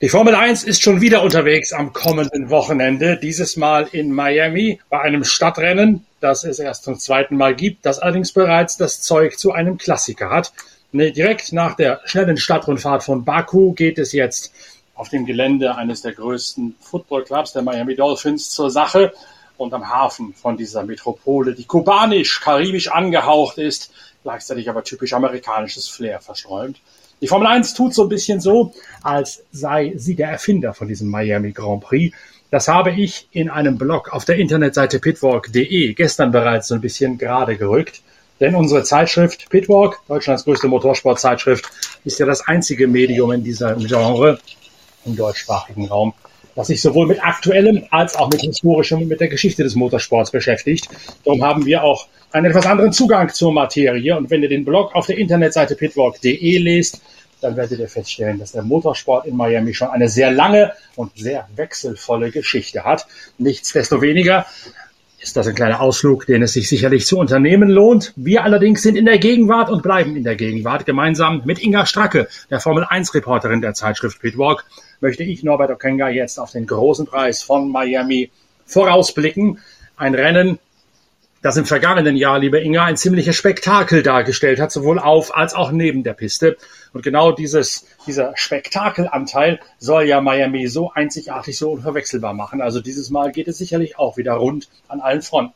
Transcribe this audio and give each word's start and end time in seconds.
Die 0.00 0.08
Formel 0.08 0.34
1 0.34 0.64
ist 0.64 0.82
schon 0.82 1.02
wieder 1.02 1.22
unterwegs 1.22 1.74
am 1.74 1.92
kommenden 1.92 2.48
Wochenende, 2.48 3.18
dieses 3.18 3.58
Mal 3.58 3.86
in 3.92 4.12
Miami 4.12 4.80
bei 4.88 5.00
einem 5.00 5.24
Stadtrennen, 5.24 6.06
das 6.20 6.44
es 6.44 6.58
erst 6.58 6.84
zum 6.84 6.98
zweiten 6.98 7.36
Mal 7.36 7.54
gibt, 7.54 7.84
das 7.84 7.98
allerdings 7.98 8.32
bereits 8.32 8.78
das 8.78 9.02
Zeug 9.02 9.38
zu 9.38 9.52
einem 9.52 9.76
Klassiker 9.76 10.30
hat. 10.30 10.54
Direkt 10.92 11.52
nach 11.52 11.76
der 11.76 12.00
schnellen 12.06 12.38
Stadtrundfahrt 12.38 13.02
von 13.02 13.24
Baku 13.24 13.72
geht 13.72 13.98
es 13.98 14.12
jetzt 14.12 14.54
auf 14.94 15.10
dem 15.10 15.26
Gelände 15.26 15.76
eines 15.76 16.00
der 16.00 16.12
größten 16.12 16.76
Footballclubs, 16.80 17.52
der 17.52 17.62
Miami 17.62 17.94
Dolphins, 17.94 18.50
zur 18.50 18.70
Sache 18.70 19.12
und 19.58 19.74
am 19.74 19.90
Hafen 19.90 20.32
von 20.32 20.56
dieser 20.56 20.82
Metropole, 20.82 21.54
die 21.54 21.64
kubanisch-karibisch 21.64 22.88
angehaucht 22.88 23.58
ist, 23.58 23.92
gleichzeitig 24.22 24.70
aber 24.70 24.82
typisch 24.82 25.12
amerikanisches 25.12 25.88
Flair 25.88 26.20
versträumt. 26.20 26.80
Die 27.22 27.28
Formel 27.28 27.46
1 27.46 27.74
tut 27.74 27.94
so 27.94 28.02
ein 28.02 28.08
bisschen 28.08 28.40
so, 28.40 28.74
als 29.00 29.44
sei 29.52 29.92
sie 29.94 30.16
der 30.16 30.28
Erfinder 30.28 30.74
von 30.74 30.88
diesem 30.88 31.08
Miami 31.08 31.52
Grand 31.52 31.80
Prix. 31.80 32.14
Das 32.50 32.66
habe 32.66 32.90
ich 32.90 33.28
in 33.30 33.48
einem 33.48 33.78
Blog 33.78 34.12
auf 34.12 34.24
der 34.24 34.38
Internetseite 34.38 34.98
pitwalk.de 34.98 35.94
gestern 35.94 36.32
bereits 36.32 36.66
so 36.66 36.74
ein 36.74 36.80
bisschen 36.80 37.18
gerade 37.18 37.56
gerückt. 37.56 38.02
Denn 38.40 38.56
unsere 38.56 38.82
Zeitschrift 38.82 39.48
Pitwalk, 39.50 40.00
Deutschlands 40.08 40.42
größte 40.42 40.66
Motorsportzeitschrift, 40.66 41.64
ist 42.04 42.18
ja 42.18 42.26
das 42.26 42.40
einzige 42.48 42.88
Medium 42.88 43.30
in 43.30 43.44
diesem 43.44 43.78
Genre 43.78 44.40
im 45.04 45.14
deutschsprachigen 45.14 45.86
Raum, 45.86 46.14
das 46.56 46.66
sich 46.66 46.82
sowohl 46.82 47.06
mit 47.06 47.24
aktuellem 47.24 47.84
als 47.92 48.16
auch 48.16 48.30
mit 48.32 48.40
historischem 48.40 49.02
und 49.02 49.08
mit 49.08 49.20
der 49.20 49.28
Geschichte 49.28 49.62
des 49.62 49.76
Motorsports 49.76 50.32
beschäftigt. 50.32 50.88
Darum 51.24 51.44
haben 51.44 51.66
wir 51.66 51.84
auch 51.84 52.08
einen 52.32 52.46
etwas 52.46 52.66
anderen 52.66 52.92
Zugang 52.92 53.28
zur 53.28 53.52
Materie. 53.52 54.16
Und 54.16 54.30
wenn 54.30 54.42
ihr 54.42 54.48
den 54.48 54.64
Blog 54.64 54.94
auf 54.94 55.06
der 55.06 55.18
Internetseite 55.18 55.76
pitwalk.de 55.76 56.58
lest, 56.58 57.00
dann 57.40 57.56
werdet 57.56 57.78
ihr 57.78 57.88
feststellen, 57.88 58.38
dass 58.38 58.52
der 58.52 58.62
Motorsport 58.62 59.26
in 59.26 59.36
Miami 59.36 59.74
schon 59.74 59.88
eine 59.88 60.08
sehr 60.08 60.30
lange 60.30 60.72
und 60.94 61.16
sehr 61.16 61.48
wechselvolle 61.56 62.30
Geschichte 62.30 62.84
hat. 62.84 63.06
Nichtsdestoweniger 63.38 64.46
ist 65.18 65.36
das 65.36 65.46
ein 65.46 65.54
kleiner 65.54 65.80
Ausflug, 65.80 66.26
den 66.26 66.42
es 66.42 66.52
sich 66.52 66.68
sicherlich 66.68 67.06
zu 67.06 67.18
unternehmen 67.18 67.68
lohnt. 67.68 68.12
Wir 68.16 68.44
allerdings 68.44 68.82
sind 68.82 68.96
in 68.96 69.04
der 69.04 69.18
Gegenwart 69.18 69.70
und 69.70 69.82
bleiben 69.82 70.16
in 70.16 70.24
der 70.24 70.34
Gegenwart. 70.34 70.84
Gemeinsam 70.84 71.42
mit 71.44 71.62
Inga 71.62 71.86
Stracke, 71.86 72.28
der 72.50 72.60
Formel 72.60 72.84
1 72.88 73.14
Reporterin 73.14 73.60
der 73.60 73.74
Zeitschrift 73.74 74.20
Pitwalk, 74.20 74.64
möchte 75.00 75.22
ich 75.22 75.44
Norbert 75.44 75.70
Okenga 75.70 76.08
jetzt 76.08 76.38
auf 76.38 76.50
den 76.50 76.66
großen 76.66 77.06
Preis 77.06 77.42
von 77.42 77.70
Miami 77.70 78.30
vorausblicken. 78.66 79.58
Ein 79.96 80.14
Rennen, 80.14 80.58
das 81.42 81.56
im 81.56 81.66
vergangenen 81.66 82.16
Jahr, 82.16 82.38
liebe 82.38 82.60
Inga, 82.60 82.84
ein 82.84 82.96
ziemliches 82.96 83.34
Spektakel 83.34 84.04
dargestellt 84.04 84.60
hat, 84.60 84.70
sowohl 84.70 85.00
auf 85.00 85.36
als 85.36 85.54
auch 85.54 85.72
neben 85.72 86.04
der 86.04 86.14
Piste. 86.14 86.56
Und 86.92 87.02
genau 87.02 87.32
dieses, 87.32 87.84
dieser 88.06 88.36
Spektakelanteil 88.36 89.60
soll 89.78 90.04
ja 90.04 90.20
Miami 90.20 90.68
so 90.68 90.92
einzigartig, 90.92 91.58
so 91.58 91.72
unverwechselbar 91.72 92.32
machen. 92.32 92.62
Also 92.62 92.80
dieses 92.80 93.10
Mal 93.10 93.32
geht 93.32 93.48
es 93.48 93.58
sicherlich 93.58 93.98
auch 93.98 94.16
wieder 94.16 94.34
rund 94.34 94.68
an 94.86 95.00
allen 95.00 95.22
Fronten. 95.22 95.54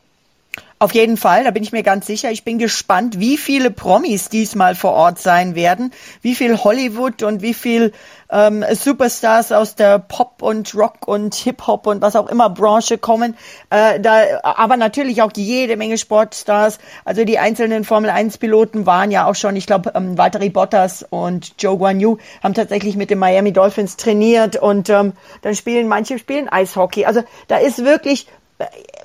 Auf 0.78 0.92
jeden 0.92 1.16
Fall, 1.16 1.44
da 1.44 1.52
bin 1.52 1.62
ich 1.62 1.72
mir 1.72 1.82
ganz 1.82 2.06
sicher. 2.06 2.30
Ich 2.30 2.44
bin 2.44 2.58
gespannt, 2.58 3.18
wie 3.18 3.38
viele 3.38 3.70
Promis 3.70 4.28
diesmal 4.28 4.74
vor 4.74 4.92
Ort 4.92 5.18
sein 5.18 5.54
werden, 5.54 5.90
wie 6.20 6.34
viel 6.34 6.62
Hollywood 6.62 7.22
und 7.22 7.40
wie 7.40 7.54
viel 7.54 7.92
ähm, 8.30 8.62
Superstars 8.70 9.52
aus 9.52 9.74
der 9.74 9.98
Pop 9.98 10.42
und 10.42 10.74
Rock 10.74 11.08
und 11.08 11.34
Hip 11.34 11.66
Hop 11.66 11.86
und 11.86 12.02
was 12.02 12.14
auch 12.14 12.28
immer 12.28 12.50
Branche 12.50 12.98
kommen. 12.98 13.38
Äh, 13.70 14.00
da, 14.00 14.20
aber 14.42 14.76
natürlich 14.76 15.22
auch 15.22 15.30
jede 15.34 15.78
Menge 15.78 15.96
Sportstars. 15.96 16.78
Also 17.06 17.24
die 17.24 17.38
einzelnen 17.38 17.84
Formel 17.84 18.10
1 18.10 18.36
Piloten 18.36 18.84
waren 18.84 19.10
ja 19.10 19.26
auch 19.26 19.34
schon, 19.34 19.56
ich 19.56 19.66
glaube, 19.66 19.92
ähm, 19.94 20.18
Valtteri 20.18 20.50
Bottas 20.50 21.06
und 21.08 21.54
Joe 21.58 21.78
Guan 21.78 22.00
Yu 22.00 22.18
haben 22.42 22.52
tatsächlich 22.52 22.96
mit 22.96 23.08
den 23.08 23.18
Miami 23.18 23.54
Dolphins 23.54 23.96
trainiert 23.96 24.56
und 24.56 24.90
ähm, 24.90 25.14
dann 25.40 25.54
spielen 25.54 25.88
manche 25.88 26.18
spielen 26.18 26.50
Eishockey. 26.50 27.06
Also 27.06 27.22
da 27.48 27.56
ist 27.56 27.82
wirklich, 27.82 28.26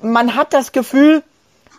man 0.02 0.36
hat 0.36 0.52
das 0.52 0.72
Gefühl, 0.72 1.22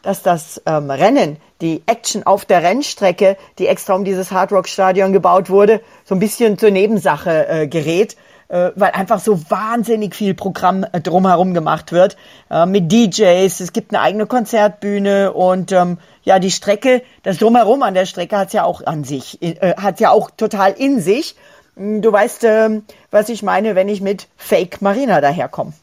dass 0.04 0.22
das 0.22 0.62
ähm, 0.68 0.92
Rennen, 0.92 1.38
die 1.62 1.82
Action 1.88 2.24
auf 2.24 2.46
der 2.46 2.62
Rennstrecke, 2.62 3.38
die 3.58 3.68
extra 3.68 3.96
um 3.96 4.04
dieses 4.04 4.32
Hard 4.32 4.52
Rock 4.52 4.68
Stadion 4.68 5.14
gebaut 5.14 5.50
wurde, 5.50 5.82
so 6.06 6.14
ein 6.14 6.20
bisschen 6.20 6.60
zur 6.60 6.70
Nebensache 6.70 7.48
äh, 7.48 7.68
gerät, 7.68 8.16
äh, 8.50 8.72
weil 8.76 8.92
einfach 8.92 9.20
so 9.20 9.40
wahnsinnig 9.50 10.14
viel 10.14 10.34
Programm 10.34 10.84
äh, 10.84 11.00
drumherum 11.00 11.54
gemacht 11.54 11.92
wird 11.92 12.18
äh, 12.52 12.66
mit 12.66 12.92
DJs. 12.92 13.60
Es 13.60 13.74
gibt 13.74 13.94
eine 13.94 14.02
eigene 14.02 14.28
Konzertbühne 14.28 15.32
und 15.34 15.72
ähm, 15.72 15.98
ja, 16.24 16.38
die 16.38 16.52
Strecke, 16.52 17.02
das 17.24 17.38
drumherum 17.38 17.82
an 17.82 17.94
der 17.94 18.06
Strecke 18.06 18.38
hat's 18.38 18.54
ja 18.54 18.66
auch 18.66 18.86
an 18.86 19.04
sich, 19.04 19.42
äh, 19.42 19.76
hat 19.78 20.00
ja 20.00 20.12
auch 20.12 20.30
total 20.32 20.74
in 20.74 21.00
sich. 21.00 21.36
Du 21.76 22.12
weißt, 22.12 22.44
äh, 22.44 22.82
was 23.10 23.30
ich 23.30 23.42
meine, 23.42 23.76
wenn 23.76 23.88
ich 23.88 24.02
mit 24.02 24.28
Fake 24.38 24.82
Marina 24.82 25.22
daherkomme 25.22 25.74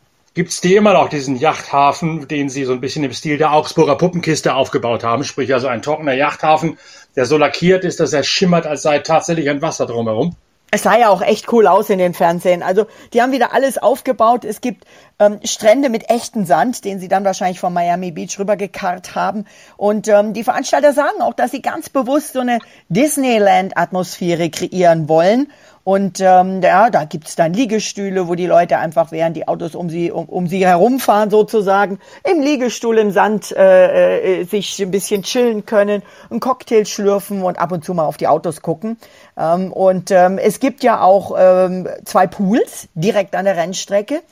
gibt's 0.41 0.63
die 0.63 0.75
immer 0.75 0.95
noch, 0.95 1.11
diesen 1.11 1.37
Yachthafen, 1.37 2.27
den 2.27 2.49
sie 2.49 2.65
so 2.65 2.73
ein 2.73 2.81
bisschen 2.81 3.05
im 3.05 3.13
Stil 3.13 3.37
der 3.37 3.53
Augsburger 3.53 3.97
Puppenkiste 3.97 4.55
aufgebaut 4.55 5.05
haben. 5.05 5.23
Sprich 5.23 5.53
also 5.53 5.67
ein 5.67 5.83
trockener 5.83 6.15
Yachthafen, 6.15 6.79
der 7.15 7.27
so 7.27 7.37
lackiert 7.37 7.85
ist, 7.85 8.01
dass 8.01 8.15
er 8.15 8.23
schimmert, 8.23 8.67
als 8.67 8.81
sei 8.81 9.01
tatsächlich 9.01 9.51
ein 9.51 9.61
Wasser 9.61 9.85
drumherum. 9.85 10.35
Es 10.71 10.85
sah 10.85 10.97
ja 10.97 11.11
auch 11.11 11.21
echt 11.21 11.53
cool 11.53 11.67
aus 11.67 11.91
in 11.91 11.99
den 11.99 12.15
Fernsehen. 12.15 12.63
Also 12.63 12.87
die 13.13 13.21
haben 13.21 13.33
wieder 13.33 13.53
alles 13.53 13.77
aufgebaut. 13.77 14.47
Es 14.47 14.63
gibt 14.63 14.87
ähm, 15.19 15.41
Strände 15.45 15.91
mit 15.91 16.09
echten 16.09 16.47
Sand, 16.47 16.87
den 16.87 17.01
sie 17.01 17.09
dann 17.09 17.23
wahrscheinlich 17.27 17.61
von 17.61 17.75
Miami 17.75 18.11
Beach 18.11 18.39
rübergekarrt 18.39 19.15
haben. 19.15 19.45
Und 19.77 20.09
ähm, 20.09 20.33
die 20.33 20.43
Veranstalter 20.43 20.95
sagen 20.95 21.21
auch, 21.21 21.35
dass 21.35 21.51
sie 21.51 21.61
ganz 21.61 21.91
bewusst 21.91 22.33
so 22.33 22.41
eine 22.41 22.61
Disneyland-Atmosphäre 22.89 24.49
kreieren 24.49 25.07
wollen. 25.07 25.53
Und 25.91 26.21
ähm, 26.21 26.63
ja, 26.63 26.89
da 26.89 27.03
gibt's 27.03 27.35
dann 27.35 27.53
Liegestühle, 27.53 28.29
wo 28.29 28.37
die 28.37 28.47
Leute 28.47 28.79
einfach, 28.79 29.11
während 29.11 29.37
die 29.37 29.49
Autos 29.49 29.75
um 29.75 29.91
sie, 29.91 30.13
um, 30.13 30.27
um 30.27 30.47
sie 30.47 30.65
herumfahren 30.65 31.31
sozusagen, 31.31 31.99
im 32.23 32.41
Liegestuhl 32.41 32.97
im 32.97 33.11
Sand 33.11 33.51
äh, 33.51 34.43
äh, 34.43 34.45
sich 34.45 34.81
ein 34.81 34.93
bisschen 34.93 35.25
chillen 35.25 35.67
können, 35.67 36.05
einen 36.31 36.39
Cocktail 36.39 36.85
schlürfen 36.85 37.43
und 37.43 37.59
ab 37.59 37.73
und 37.73 37.85
zu 37.85 37.93
mal 37.93 38.05
auf 38.05 38.19
die 38.19 38.29
Autos 38.29 38.63
gucken. 38.63 38.99
Ähm, 39.37 39.73
und 39.73 40.13
ähm, 40.13 40.39
es 40.39 40.61
gibt 40.61 40.85
ja 40.85 41.01
auch 41.01 41.35
ähm, 41.37 41.89
zwei 42.05 42.29
Pools 42.29 42.87
direkt 42.95 43.35
an 43.35 43.45
der 43.45 43.57
Rennstrecke. 43.57 44.23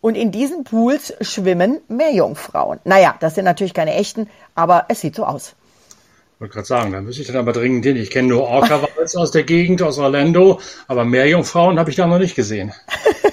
Und 0.00 0.16
in 0.16 0.32
diesen 0.32 0.64
Pools 0.64 1.14
schwimmen 1.20 1.78
Meerjungfrauen. 1.86 2.80
Naja, 2.82 3.14
das 3.20 3.36
sind 3.36 3.44
natürlich 3.44 3.72
keine 3.72 3.94
echten, 3.94 4.28
aber 4.56 4.86
es 4.88 5.00
sieht 5.00 5.14
so 5.14 5.24
aus 5.24 5.54
wollte 6.40 6.54
gerade 6.54 6.66
sagen, 6.66 6.92
da 6.92 7.00
müsste 7.00 7.22
ich 7.22 7.28
dann 7.28 7.36
aber 7.36 7.52
dringend 7.52 7.84
hin. 7.84 7.96
Ich 7.96 8.10
kenne 8.10 8.28
nur 8.28 8.42
Orca-Wals 8.42 9.16
aus 9.16 9.30
der 9.30 9.44
Gegend, 9.44 9.82
aus 9.82 9.98
Orlando, 9.98 10.60
aber 10.88 11.04
Meerjungfrauen 11.04 11.78
habe 11.78 11.90
ich 11.90 11.96
da 11.96 12.06
noch 12.06 12.18
nicht 12.18 12.34
gesehen. 12.34 12.72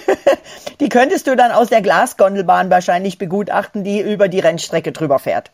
die 0.79 0.89
könntest 0.89 1.27
du 1.27 1.35
dann 1.35 1.51
aus 1.51 1.69
der 1.69 1.81
Glasgondelbahn 1.81 2.69
wahrscheinlich 2.69 3.17
begutachten, 3.17 3.83
die 3.83 4.01
über 4.01 4.27
die 4.27 4.39
Rennstrecke 4.39 4.91
drüber 4.91 5.19
fährt. 5.19 5.51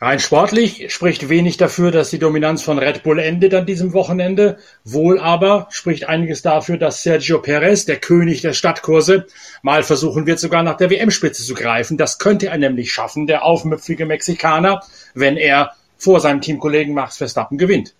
Rein 0.00 0.20
sportlich 0.20 0.94
spricht 0.94 1.28
wenig 1.28 1.56
dafür, 1.56 1.90
dass 1.90 2.10
die 2.10 2.20
Dominanz 2.20 2.62
von 2.62 2.78
Red 2.78 3.02
Bull 3.02 3.18
endet 3.18 3.52
an 3.52 3.66
diesem 3.66 3.92
Wochenende. 3.94 4.58
Wohl 4.84 5.18
aber 5.18 5.66
spricht 5.70 6.08
einiges 6.08 6.40
dafür, 6.40 6.78
dass 6.78 7.02
Sergio 7.02 7.40
Perez, 7.40 7.84
der 7.84 7.96
König 7.96 8.40
der 8.40 8.52
Stadtkurse, 8.52 9.26
mal 9.62 9.82
versuchen 9.82 10.24
wird, 10.24 10.38
sogar 10.38 10.62
nach 10.62 10.76
der 10.76 10.90
WM-Spitze 10.90 11.42
zu 11.42 11.54
greifen. 11.54 11.96
Das 11.96 12.20
könnte 12.20 12.46
er 12.46 12.58
nämlich 12.58 12.92
schaffen, 12.92 13.26
der 13.26 13.44
aufmüpfige 13.44 14.06
Mexikaner, 14.06 14.84
wenn 15.14 15.36
er 15.36 15.72
vor 15.98 16.20
seinem 16.20 16.40
Teamkollegen 16.40 16.94
Max 16.94 17.18
Verstappen 17.18 17.58
gewinnt. 17.58 17.94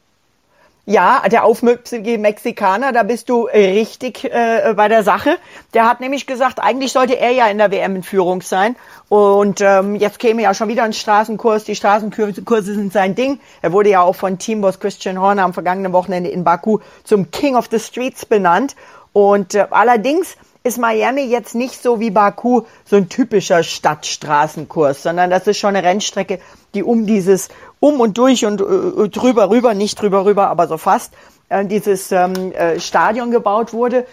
Ja, 0.90 1.22
der 1.30 1.44
aufmüpfige 1.44 2.16
Mexikaner, 2.16 2.92
da 2.92 3.02
bist 3.02 3.28
du 3.28 3.42
richtig 3.42 4.24
äh, 4.24 4.72
bei 4.74 4.88
der 4.88 5.02
Sache. 5.02 5.36
Der 5.74 5.86
hat 5.86 6.00
nämlich 6.00 6.26
gesagt, 6.26 6.60
eigentlich 6.60 6.92
sollte 6.92 7.20
er 7.20 7.30
ja 7.30 7.46
in 7.48 7.58
der 7.58 7.70
WM 7.70 7.96
in 7.96 8.02
Führung 8.02 8.40
sein. 8.40 8.74
Und 9.10 9.60
ähm, 9.60 9.96
jetzt 9.96 10.18
käme 10.18 10.40
ja 10.40 10.54
schon 10.54 10.68
wieder 10.68 10.84
ein 10.84 10.94
Straßenkurs. 10.94 11.64
Die 11.64 11.74
Straßenkurse 11.74 12.72
sind 12.72 12.94
sein 12.94 13.14
Ding. 13.14 13.38
Er 13.60 13.74
wurde 13.74 13.90
ja 13.90 14.00
auch 14.00 14.14
von 14.14 14.38
Teamboss 14.38 14.80
Christian 14.80 15.20
Horner 15.20 15.44
am 15.44 15.52
vergangenen 15.52 15.92
Wochenende 15.92 16.30
in 16.30 16.42
Baku 16.42 16.78
zum 17.04 17.30
King 17.30 17.56
of 17.56 17.68
the 17.70 17.80
Streets 17.80 18.24
benannt. 18.24 18.74
Und 19.12 19.56
äh, 19.56 19.66
allerdings 19.68 20.38
ist 20.64 20.78
Miami 20.78 21.22
jetzt 21.22 21.54
nicht 21.54 21.82
so 21.82 22.00
wie 22.00 22.10
Baku 22.10 22.62
so 22.84 22.96
ein 22.96 23.08
typischer 23.08 23.62
Stadtstraßenkurs, 23.62 25.02
sondern 25.02 25.30
das 25.30 25.46
ist 25.46 25.58
schon 25.58 25.76
eine 25.76 25.86
Rennstrecke, 25.86 26.40
die 26.74 26.82
um 26.82 27.06
dieses 27.06 27.48
um 27.80 28.00
und 28.00 28.18
durch 28.18 28.44
und 28.44 28.60
äh, 28.60 29.08
drüber 29.08 29.50
rüber, 29.50 29.74
nicht 29.74 30.00
drüber 30.00 30.24
rüber, 30.24 30.48
aber 30.48 30.66
so 30.66 30.78
fast, 30.78 31.12
äh, 31.48 31.64
dieses 31.64 32.12
ähm, 32.12 32.52
äh, 32.52 32.80
Stadion 32.80 33.30
gebaut 33.30 33.72
wurde. 33.72 34.06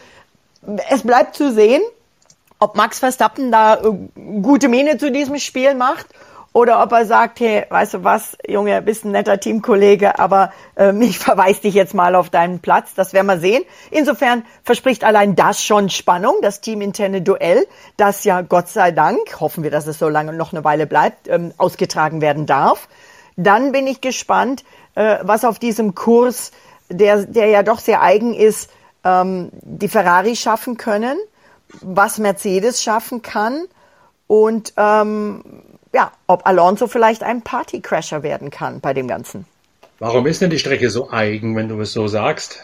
Es 0.89 1.03
bleibt 1.03 1.35
zu 1.35 1.51
sehen, 1.51 1.81
ob 2.59 2.75
Max 2.75 2.99
Verstappen 2.99 3.51
da 3.51 3.75
äh, 3.75 4.41
gute 4.41 4.67
Miene 4.67 4.97
zu 4.97 5.11
diesem 5.11 5.37
Spiel 5.39 5.75
macht 5.75 6.07
oder 6.55 6.81
ob 6.81 6.93
er 6.93 7.05
sagt, 7.05 7.41
hey, 7.41 7.65
weißt 7.67 7.95
du 7.95 8.03
was, 8.05 8.37
Junge, 8.47 8.81
bist 8.81 9.03
ein 9.03 9.11
netter 9.11 9.41
Teamkollege, 9.41 10.19
aber 10.19 10.53
ähm, 10.77 11.01
ich 11.01 11.19
verweise 11.19 11.59
dich 11.59 11.73
jetzt 11.73 11.93
mal 11.93 12.15
auf 12.15 12.29
deinen 12.29 12.59
Platz. 12.59 12.93
Das 12.95 13.11
werden 13.11 13.27
wir 13.27 13.39
sehen. 13.39 13.63
Insofern 13.91 14.45
verspricht 14.63 15.03
allein 15.03 15.35
das 15.35 15.61
schon 15.61 15.89
Spannung, 15.89 16.35
das 16.41 16.61
teaminterne 16.61 17.21
Duell, 17.21 17.67
das 17.97 18.23
ja 18.23 18.39
Gott 18.39 18.69
sei 18.69 18.91
Dank, 18.91 19.41
hoffen 19.41 19.63
wir, 19.63 19.71
dass 19.71 19.85
es 19.85 19.99
so 19.99 20.07
lange 20.07 20.31
noch 20.31 20.53
eine 20.53 20.63
Weile 20.63 20.87
bleibt, 20.87 21.27
ähm, 21.27 21.53
ausgetragen 21.57 22.21
werden 22.21 22.45
darf. 22.45 22.87
Dann 23.35 23.71
bin 23.71 23.87
ich 23.87 24.01
gespannt, 24.01 24.63
äh, 24.95 25.17
was 25.21 25.45
auf 25.45 25.59
diesem 25.59 25.95
Kurs, 25.95 26.51
der, 26.89 27.25
der 27.25 27.47
ja 27.47 27.63
doch 27.63 27.79
sehr 27.79 28.01
eigen 28.01 28.33
ist, 28.33 28.69
ähm, 29.03 29.49
die 29.61 29.87
Ferrari 29.87 30.35
schaffen 30.35 30.77
können, 30.77 31.17
was 31.81 32.17
Mercedes 32.17 32.81
schaffen 32.81 33.21
kann 33.21 33.65
und 34.27 34.73
ähm, 34.77 35.43
ja, 35.93 36.11
ob 36.27 36.45
Alonso 36.45 36.87
vielleicht 36.87 37.23
ein 37.23 37.41
Partycrasher 37.41 38.23
werden 38.23 38.49
kann 38.49 38.81
bei 38.81 38.93
dem 38.93 39.07
Ganzen. 39.07 39.45
Warum 39.99 40.27
ist 40.27 40.41
denn 40.41 40.49
die 40.49 40.59
Strecke 40.59 40.89
so 40.89 41.09
eigen, 41.09 41.55
wenn 41.55 41.69
du 41.69 41.79
es 41.79 41.93
so 41.93 42.07
sagst? 42.07 42.59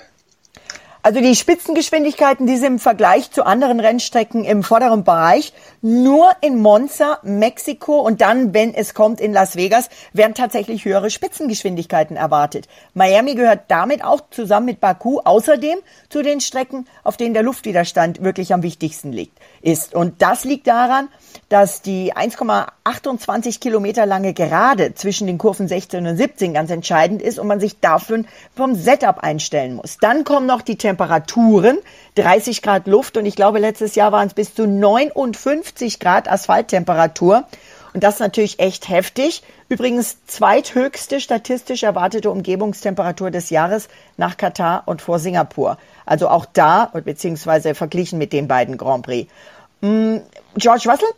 Also 1.04 1.20
die 1.20 1.36
Spitzengeschwindigkeiten, 1.36 2.46
die 2.46 2.58
sind 2.58 2.74
im 2.74 2.80
Vergleich 2.80 3.32
zu 3.32 3.44
anderen 3.44 3.80
Rennstrecken 3.80 4.44
im 4.44 4.62
vorderen 4.62 5.04
Bereich. 5.04 5.52
Nur 5.82 6.30
in 6.42 6.60
Monza, 6.60 7.18
Mexiko 7.24 8.00
und 8.02 8.22
dann, 8.22 8.54
wenn 8.54 8.76
es 8.76 8.94
kommt, 8.94 9.20
in 9.20 9.34
Las 9.34 9.56
Vegas, 9.56 9.90
werden 10.14 10.36
tatsächlich 10.36 10.86
höhere 10.86 11.10
Spitzengeschwindigkeiten 11.10 12.18
erwartet. 12.18 12.68
Miami 12.94 13.34
gehört 13.34 13.62
damit 13.70 14.04
auch 14.04 14.22
zusammen 14.30 14.68
mit 14.68 14.80
Baku 14.80 15.20
außerdem 15.24 15.80
zu 16.10 16.22
den 16.22 16.40
Strecken, 16.40 16.86
auf 17.04 17.18
denen 17.18 17.34
der 17.34 17.42
Luftwiderstand 17.42 18.22
wirklich 18.22 18.54
am 18.54 18.62
wichtigsten 18.62 19.12
liegt, 19.12 19.40
ist. 19.62 19.96
Und 19.96 20.22
das 20.22 20.44
liegt 20.44 20.68
daran, 20.68 21.08
dass 21.50 21.82
die 21.82 22.14
1,28 22.14 23.60
Kilometer 23.60 24.06
lange 24.06 24.34
Gerade 24.34 24.94
zwischen 24.94 25.28
den 25.28 25.38
Kurven 25.38 25.68
16 25.68 26.06
und 26.06 26.16
17 26.16 26.54
ganz 26.54 26.70
entscheidend 26.70 27.22
ist 27.22 27.40
und 27.40 27.48
man 27.48 27.60
sich 27.60 27.80
dafür 27.80 28.24
vom 28.56 28.76
Setup 28.76 29.20
einstellen 29.20 29.76
muss. 29.76 29.98
Dann 30.00 30.24
kommen 30.24 30.46
noch 30.46 30.62
die 30.62 30.78
Temperaturen, 30.92 31.78
30 32.16 32.62
Grad 32.62 32.86
Luft 32.86 33.16
und 33.16 33.26
ich 33.26 33.38
glaube, 33.38 33.60
letztes 33.60 33.96
Jahr 33.96 34.12
waren 34.12 34.28
es 34.28 34.34
bis 34.34 34.54
zu 34.54 34.68
59 34.68 36.02
Grad 36.02 36.30
Asphalttemperatur. 36.30 37.46
Und 37.94 38.04
das 38.04 38.16
ist 38.16 38.20
natürlich 38.20 38.60
echt 38.60 38.90
heftig. 38.90 39.42
Übrigens 39.70 40.18
zweithöchste 40.26 41.22
statistisch 41.22 41.84
erwartete 41.84 42.30
Umgebungstemperatur 42.30 43.32
des 43.32 43.50
Jahres 43.52 43.88
nach 44.18 44.36
Katar 44.36 44.84
und 44.86 45.02
vor 45.02 45.20
Singapur. 45.20 45.78
Also 46.06 46.28
auch 46.28 46.46
da, 46.46 46.92
beziehungsweise 47.06 47.74
verglichen 47.74 48.20
mit 48.20 48.34
den 48.34 48.50
beiden 48.50 48.78
Grand 48.78 49.06
Prix. 49.06 49.32
Mm, 49.80 50.18
George 50.58 50.90
Russell 50.90 51.10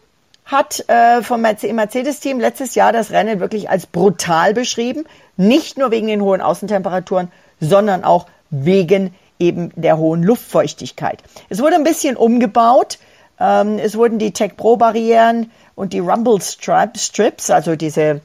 hat 0.46 0.88
äh, 0.88 1.24
vom 1.24 1.42
Mercedes-Team 1.42 2.40
letztes 2.40 2.76
Jahr 2.76 2.94
das 2.94 3.10
Rennen 3.10 3.40
wirklich 3.40 3.72
als 3.72 3.88
brutal 3.88 4.54
beschrieben. 4.54 5.06
Nicht 5.36 5.80
nur 5.80 5.90
wegen 5.90 6.08
den 6.08 6.22
hohen 6.22 6.42
Außentemperaturen, 6.42 7.32
sondern 7.60 8.04
auch 8.04 8.28
wegen 8.52 9.16
eben 9.44 9.72
der 9.76 9.98
hohen 9.98 10.24
Luftfeuchtigkeit. 10.24 11.22
Es 11.50 11.60
wurde 11.60 11.76
ein 11.76 11.84
bisschen 11.84 12.16
umgebaut. 12.16 12.98
Ähm, 13.40 13.80
es 13.80 13.98
wurden 13.98 14.20
die 14.20 14.32
Tech 14.32 14.56
Pro 14.58 14.78
Barrieren 14.78 15.52
und 15.76 15.94
die 15.94 16.00
Rumble 16.00 16.40
Strips, 16.42 17.50
also 17.50 17.76
diese, 17.76 18.22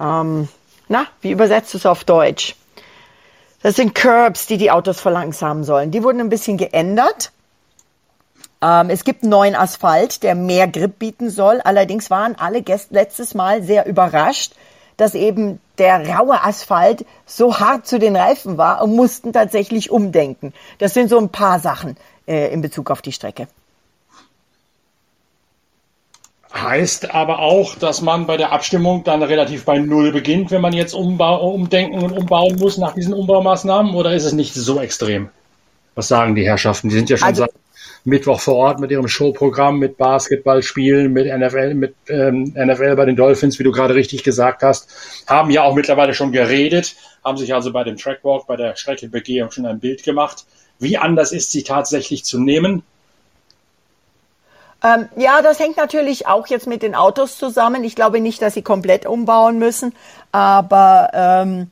ähm, 0.00 0.48
na, 0.88 1.06
wie 1.20 1.30
übersetzt 1.30 1.74
es 1.74 1.86
auf 1.86 2.04
Deutsch? 2.04 2.56
Das 3.62 3.76
sind 3.76 3.94
Curbs, 3.94 4.46
die 4.46 4.58
die 4.58 4.70
Autos 4.70 5.00
verlangsamen 5.00 5.64
sollen. 5.64 5.90
Die 5.90 6.02
wurden 6.02 6.20
ein 6.20 6.28
bisschen 6.28 6.56
geändert. 6.56 7.32
Ähm, 8.62 8.90
es 8.90 9.04
gibt 9.04 9.24
neuen 9.24 9.54
Asphalt, 9.54 10.22
der 10.22 10.34
mehr 10.34 10.68
Grip 10.68 10.98
bieten 10.98 11.30
soll. 11.30 11.60
Allerdings 11.60 12.10
waren 12.10 12.36
alle 12.38 12.62
Gäste 12.62 12.94
letztes 12.94 13.34
Mal 13.34 13.62
sehr 13.62 13.86
überrascht, 13.86 14.54
dass 14.96 15.14
eben 15.14 15.60
der 15.78 16.08
raue 16.08 16.42
Asphalt 16.42 17.04
so 17.26 17.58
hart 17.58 17.86
zu 17.86 17.98
den 17.98 18.16
Reifen 18.16 18.58
war 18.58 18.82
und 18.82 18.94
mussten 18.94 19.32
tatsächlich 19.32 19.90
umdenken. 19.90 20.52
Das 20.78 20.94
sind 20.94 21.08
so 21.08 21.18
ein 21.18 21.28
paar 21.28 21.60
Sachen 21.60 21.96
äh, 22.26 22.52
in 22.52 22.60
Bezug 22.62 22.90
auf 22.90 23.02
die 23.02 23.12
Strecke. 23.12 23.48
Heißt 26.54 27.14
aber 27.14 27.40
auch, 27.40 27.74
dass 27.74 28.00
man 28.00 28.26
bei 28.26 28.38
der 28.38 28.52
Abstimmung 28.52 29.04
dann 29.04 29.22
relativ 29.22 29.64
bei 29.64 29.78
Null 29.78 30.12
beginnt, 30.12 30.50
wenn 30.50 30.62
man 30.62 30.72
jetzt 30.72 30.94
umbau 30.94 31.50
umdenken 31.50 32.02
und 32.02 32.12
umbauen 32.12 32.56
muss 32.56 32.78
nach 32.78 32.94
diesen 32.94 33.12
Umbaumaßnahmen, 33.12 33.94
oder 33.94 34.14
ist 34.14 34.24
es 34.24 34.32
nicht 34.32 34.54
so 34.54 34.80
extrem? 34.80 35.28
Was 35.94 36.08
sagen 36.08 36.34
die 36.34 36.46
Herrschaften? 36.46 36.88
Die 36.88 36.94
sind 36.94 37.10
ja 37.10 37.18
schon 37.18 37.28
also, 37.28 37.42
seit 37.42 37.52
Mittwoch 38.06 38.40
vor 38.40 38.54
Ort 38.54 38.80
mit 38.80 38.90
ihrem 38.90 39.08
Showprogramm, 39.08 39.78
mit 39.78 39.96
Basketballspielen, 39.96 41.12
mit 41.12 41.26
NFL, 41.26 41.74
mit 41.74 41.94
ähm, 42.08 42.54
NFL 42.56 42.94
bei 42.94 43.04
den 43.04 43.16
Dolphins, 43.16 43.58
wie 43.58 43.64
du 43.64 43.72
gerade 43.72 43.94
richtig 43.94 44.22
gesagt 44.22 44.62
hast, 44.62 44.88
haben 45.26 45.50
ja 45.50 45.64
auch 45.64 45.74
mittlerweile 45.74 46.14
schon 46.14 46.30
geredet, 46.30 46.94
haben 47.24 47.36
sich 47.36 47.52
also 47.52 47.72
bei 47.72 47.82
dem 47.82 47.96
Trackwalk, 47.96 48.46
bei 48.46 48.56
der 48.56 48.76
Streckenbegehung 48.76 49.50
schon 49.50 49.66
ein 49.66 49.80
Bild 49.80 50.04
gemacht. 50.04 50.46
Wie 50.78 50.96
anders 50.96 51.32
ist 51.32 51.50
sie 51.50 51.64
tatsächlich 51.64 52.24
zu 52.24 52.38
nehmen? 52.38 52.84
Ähm, 54.84 55.08
ja, 55.16 55.42
das 55.42 55.58
hängt 55.58 55.76
natürlich 55.76 56.28
auch 56.28 56.46
jetzt 56.46 56.68
mit 56.68 56.82
den 56.82 56.94
Autos 56.94 57.38
zusammen. 57.38 57.82
Ich 57.82 57.96
glaube 57.96 58.20
nicht, 58.20 58.40
dass 58.40 58.54
sie 58.54 58.62
komplett 58.62 59.04
umbauen 59.04 59.58
müssen, 59.58 59.94
aber 60.30 61.10
ähm, 61.12 61.70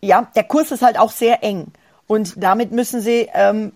ja, 0.00 0.28
der 0.34 0.44
Kurs 0.44 0.70
ist 0.70 0.82
halt 0.82 0.98
auch 0.98 1.10
sehr 1.10 1.44
eng. 1.44 1.66
Und 2.06 2.42
damit 2.42 2.72
müssen 2.72 3.00
sie 3.00 3.28
ähm, 3.34 3.72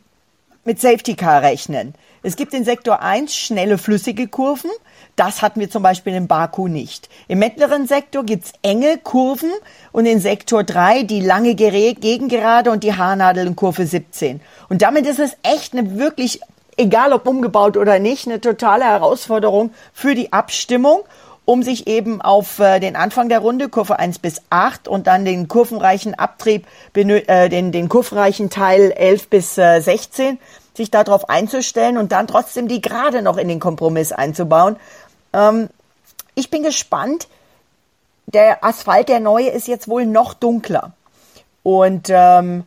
mit 0.64 0.80
Safety 0.80 1.14
Car 1.14 1.42
rechnen. 1.42 1.94
Es 2.22 2.36
gibt 2.36 2.54
in 2.54 2.64
Sektor 2.64 3.02
1 3.02 3.34
schnelle 3.34 3.76
flüssige 3.76 4.28
Kurven. 4.28 4.70
Das 5.14 5.42
hatten 5.42 5.60
wir 5.60 5.70
zum 5.70 5.82
Beispiel 5.82 6.14
in 6.14 6.26
Baku 6.26 6.68
nicht. 6.68 7.08
Im 7.28 7.38
mittleren 7.38 7.86
Sektor 7.86 8.24
gibt's 8.24 8.52
enge 8.62 8.98
Kurven 8.98 9.50
und 9.92 10.06
in 10.06 10.20
Sektor 10.20 10.64
3 10.64 11.02
die 11.02 11.20
lange 11.20 11.54
Gegengerade 11.54 12.70
und 12.70 12.82
die 12.82 12.94
Haarnadel 12.94 13.46
in 13.46 13.56
Kurve 13.56 13.86
17. 13.86 14.40
Und 14.68 14.82
damit 14.82 15.06
ist 15.06 15.18
es 15.18 15.36
echt 15.42 15.74
eine 15.74 15.98
wirklich, 15.98 16.40
egal 16.78 17.12
ob 17.12 17.28
umgebaut 17.28 17.76
oder 17.76 17.98
nicht, 17.98 18.26
eine 18.26 18.40
totale 18.40 18.84
Herausforderung 18.84 19.72
für 19.92 20.14
die 20.14 20.32
Abstimmung 20.32 21.02
um 21.44 21.62
sich 21.62 21.86
eben 21.86 22.22
auf 22.22 22.58
äh, 22.58 22.80
den 22.80 22.96
Anfang 22.96 23.28
der 23.28 23.40
Runde, 23.40 23.68
Kurve 23.68 23.98
1 23.98 24.18
bis 24.18 24.42
8 24.50 24.88
und 24.88 25.06
dann 25.06 25.24
den 25.24 25.48
kurvenreichen 25.48 26.14
Abtrieb, 26.14 26.66
äh, 26.94 27.48
den, 27.48 27.72
den 27.72 27.88
kurvenreichen 27.88 28.50
Teil 28.50 28.92
11 28.92 29.28
bis 29.28 29.58
äh, 29.58 29.80
16, 29.80 30.38
sich 30.74 30.90
darauf 30.90 31.28
einzustellen 31.28 31.98
und 31.98 32.12
dann 32.12 32.26
trotzdem 32.26 32.68
die 32.68 32.80
Gerade 32.80 33.22
noch 33.22 33.36
in 33.36 33.48
den 33.48 33.60
Kompromiss 33.60 34.12
einzubauen. 34.12 34.76
Ähm, 35.32 35.68
ich 36.34 36.50
bin 36.50 36.62
gespannt. 36.62 37.28
Der 38.26 38.64
Asphalt, 38.64 39.10
der 39.10 39.20
neue, 39.20 39.50
ist 39.50 39.68
jetzt 39.68 39.86
wohl 39.86 40.06
noch 40.06 40.32
dunkler. 40.32 40.92
Und 41.62 42.08
ähm, 42.08 42.64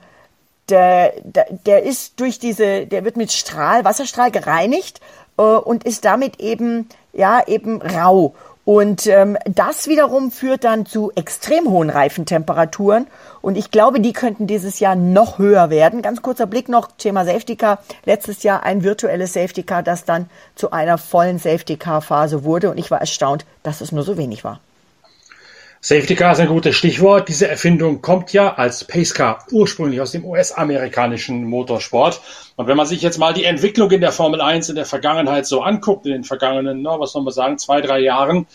der, 0.70 1.14
der, 1.24 1.48
der 1.66 1.84
ist 1.84 2.20
durch 2.20 2.40
diese, 2.40 2.86
der 2.86 3.04
wird 3.06 3.18
mit 3.18 3.32
Strahl, 3.32 3.84
Wasserstrahl 3.84 4.32
gereinigt 4.32 5.02
äh, 5.38 5.42
und 5.42 5.84
ist 5.84 6.06
damit 6.06 6.40
eben, 6.40 6.88
ja, 7.14 7.42
eben 7.48 7.82
rau. 7.82 8.36
Und 8.68 9.08
ähm, 9.08 9.38
das 9.46 9.88
wiederum 9.88 10.30
führt 10.30 10.66
dann 10.66 10.86
zu 10.86 11.14
extrem 11.16 11.70
hohen 11.70 11.90
Reifentemperaturen. 11.90 13.08
Und 13.42 13.58
ich 13.58 13.72
glaube, 13.72 14.02
die 14.02 14.12
könnten 14.12 14.46
dieses 14.46 14.82
Jahr 14.82 14.94
noch 14.98 15.38
höher 15.40 15.70
werden. 15.70 16.02
Ganz 16.02 16.22
kurzer 16.22 16.48
Blick 16.48 16.68
noch, 16.68 16.90
Thema 16.98 17.24
Safety 17.24 17.56
Car. 17.56 17.80
Letztes 18.04 18.44
Jahr 18.44 18.64
ein 18.64 18.84
virtuelles 18.84 19.32
Safety 19.32 19.64
Car, 19.64 19.84
das 19.84 20.04
dann 20.04 20.30
zu 20.56 20.72
einer 20.72 20.98
vollen 20.98 21.40
Safety 21.40 21.78
Car 21.78 22.02
Phase 22.02 22.44
wurde. 22.44 22.70
Und 22.70 22.78
ich 22.78 22.92
war 22.92 23.00
erstaunt, 23.00 23.46
dass 23.64 23.80
es 23.80 23.94
nur 23.94 24.04
so 24.04 24.18
wenig 24.18 24.44
war. 24.44 24.60
Safety 25.90 26.16
Car 26.16 26.34
ist 26.34 26.42
ein 26.42 26.50
gutes 26.50 26.76
Stichwort. 26.76 27.30
Diese 27.30 27.48
Erfindung 27.48 28.02
kommt 28.02 28.34
ja 28.34 28.56
als 28.56 28.84
Pace 28.84 29.14
Car 29.14 29.46
ursprünglich 29.52 30.02
aus 30.02 30.12
dem 30.12 30.26
US-amerikanischen 30.26 31.46
Motorsport. 31.46 32.20
Und 32.58 32.68
wenn 32.68 32.76
man 32.76 32.86
sich 32.86 33.02
jetzt 33.02 33.18
mal 33.20 33.34
die 33.34 33.46
Entwicklung 33.46 33.90
in 33.92 34.02
der 34.02 34.12
Formel 34.12 34.42
1 34.42 34.68
in 34.68 34.76
der 34.76 34.84
Vergangenheit 34.84 35.46
so 35.46 35.62
anguckt, 35.62 36.06
in 36.06 36.12
den 36.12 36.24
vergangenen, 36.26 36.82
na, 36.82 37.00
was 37.00 37.14
soll 37.14 37.22
man 37.22 37.32
sagen, 37.32 37.58
zwei, 37.58 37.80
drei 37.80 38.02
Jahren, 38.02 38.48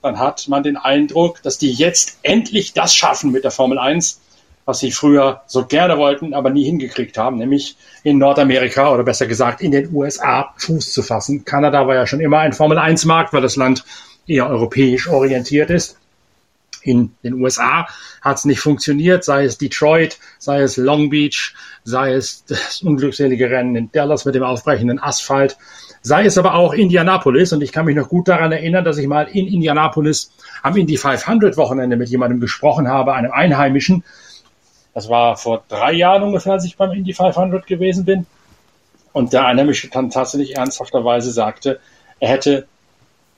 dann 0.00 0.18
hat 0.18 0.48
man 0.48 0.62
den 0.62 0.78
Eindruck, 0.78 1.42
dass 1.42 1.58
die 1.58 1.74
jetzt 1.74 2.20
endlich 2.22 2.72
das 2.72 2.94
schaffen 2.94 3.32
mit 3.32 3.44
der 3.44 3.50
Formel 3.50 3.78
1, 3.78 4.22
was 4.64 4.78
sie 4.78 4.90
früher 4.90 5.42
so 5.46 5.66
gerne 5.66 5.98
wollten, 5.98 6.32
aber 6.32 6.48
nie 6.48 6.64
hingekriegt 6.64 7.18
haben, 7.18 7.36
nämlich 7.36 7.76
in 8.02 8.16
Nordamerika 8.16 8.90
oder 8.94 9.04
besser 9.04 9.26
gesagt 9.26 9.60
in 9.60 9.72
den 9.72 9.94
USA 9.94 10.54
Fuß 10.56 10.94
zu 10.94 11.02
fassen. 11.02 11.44
Kanada 11.44 11.86
war 11.86 11.96
ja 11.96 12.06
schon 12.06 12.20
immer 12.20 12.38
ein 12.38 12.54
Formel 12.54 12.78
1 12.78 13.04
Markt, 13.04 13.34
weil 13.34 13.42
das 13.42 13.56
Land 13.56 13.84
eher 14.26 14.48
europäisch 14.48 15.06
orientiert 15.06 15.68
ist 15.68 15.98
in 16.82 17.14
den 17.22 17.34
USA 17.34 17.86
hat 18.20 18.36
es 18.36 18.44
nicht 18.44 18.60
funktioniert, 18.60 19.24
sei 19.24 19.44
es 19.44 19.58
Detroit, 19.58 20.18
sei 20.38 20.60
es 20.60 20.76
Long 20.76 21.10
Beach, 21.10 21.54
sei 21.84 22.12
es 22.12 22.44
das 22.44 22.82
unglückselige 22.82 23.50
Rennen 23.50 23.76
in 23.76 23.92
Dallas 23.92 24.24
mit 24.24 24.34
dem 24.34 24.42
aufbrechenden 24.42 24.98
Asphalt, 24.98 25.56
sei 26.02 26.24
es 26.24 26.38
aber 26.38 26.54
auch 26.54 26.72
Indianapolis. 26.72 27.52
Und 27.52 27.62
ich 27.62 27.72
kann 27.72 27.86
mich 27.86 27.96
noch 27.96 28.08
gut 28.08 28.28
daran 28.28 28.52
erinnern, 28.52 28.84
dass 28.84 28.98
ich 28.98 29.06
mal 29.06 29.24
in 29.24 29.46
Indianapolis 29.46 30.32
am 30.62 30.76
Indy 30.76 30.96
500 30.96 31.56
Wochenende 31.56 31.96
mit 31.96 32.08
jemandem 32.08 32.40
gesprochen 32.40 32.88
habe, 32.88 33.14
einem 33.14 33.32
Einheimischen. 33.32 34.04
Das 34.94 35.08
war 35.08 35.36
vor 35.36 35.64
drei 35.68 35.92
Jahren 35.92 36.22
ungefähr, 36.22 36.54
als 36.54 36.64
ich 36.64 36.76
beim 36.76 36.92
Indy 36.92 37.12
500 37.12 37.66
gewesen 37.66 38.04
bin. 38.04 38.26
Und 39.12 39.32
der 39.32 39.46
Einheimische 39.46 39.88
dann 39.88 40.10
tatsächlich 40.10 40.56
ernsthafterweise 40.56 41.30
sagte, 41.30 41.80
er 42.20 42.28
hätte 42.28 42.66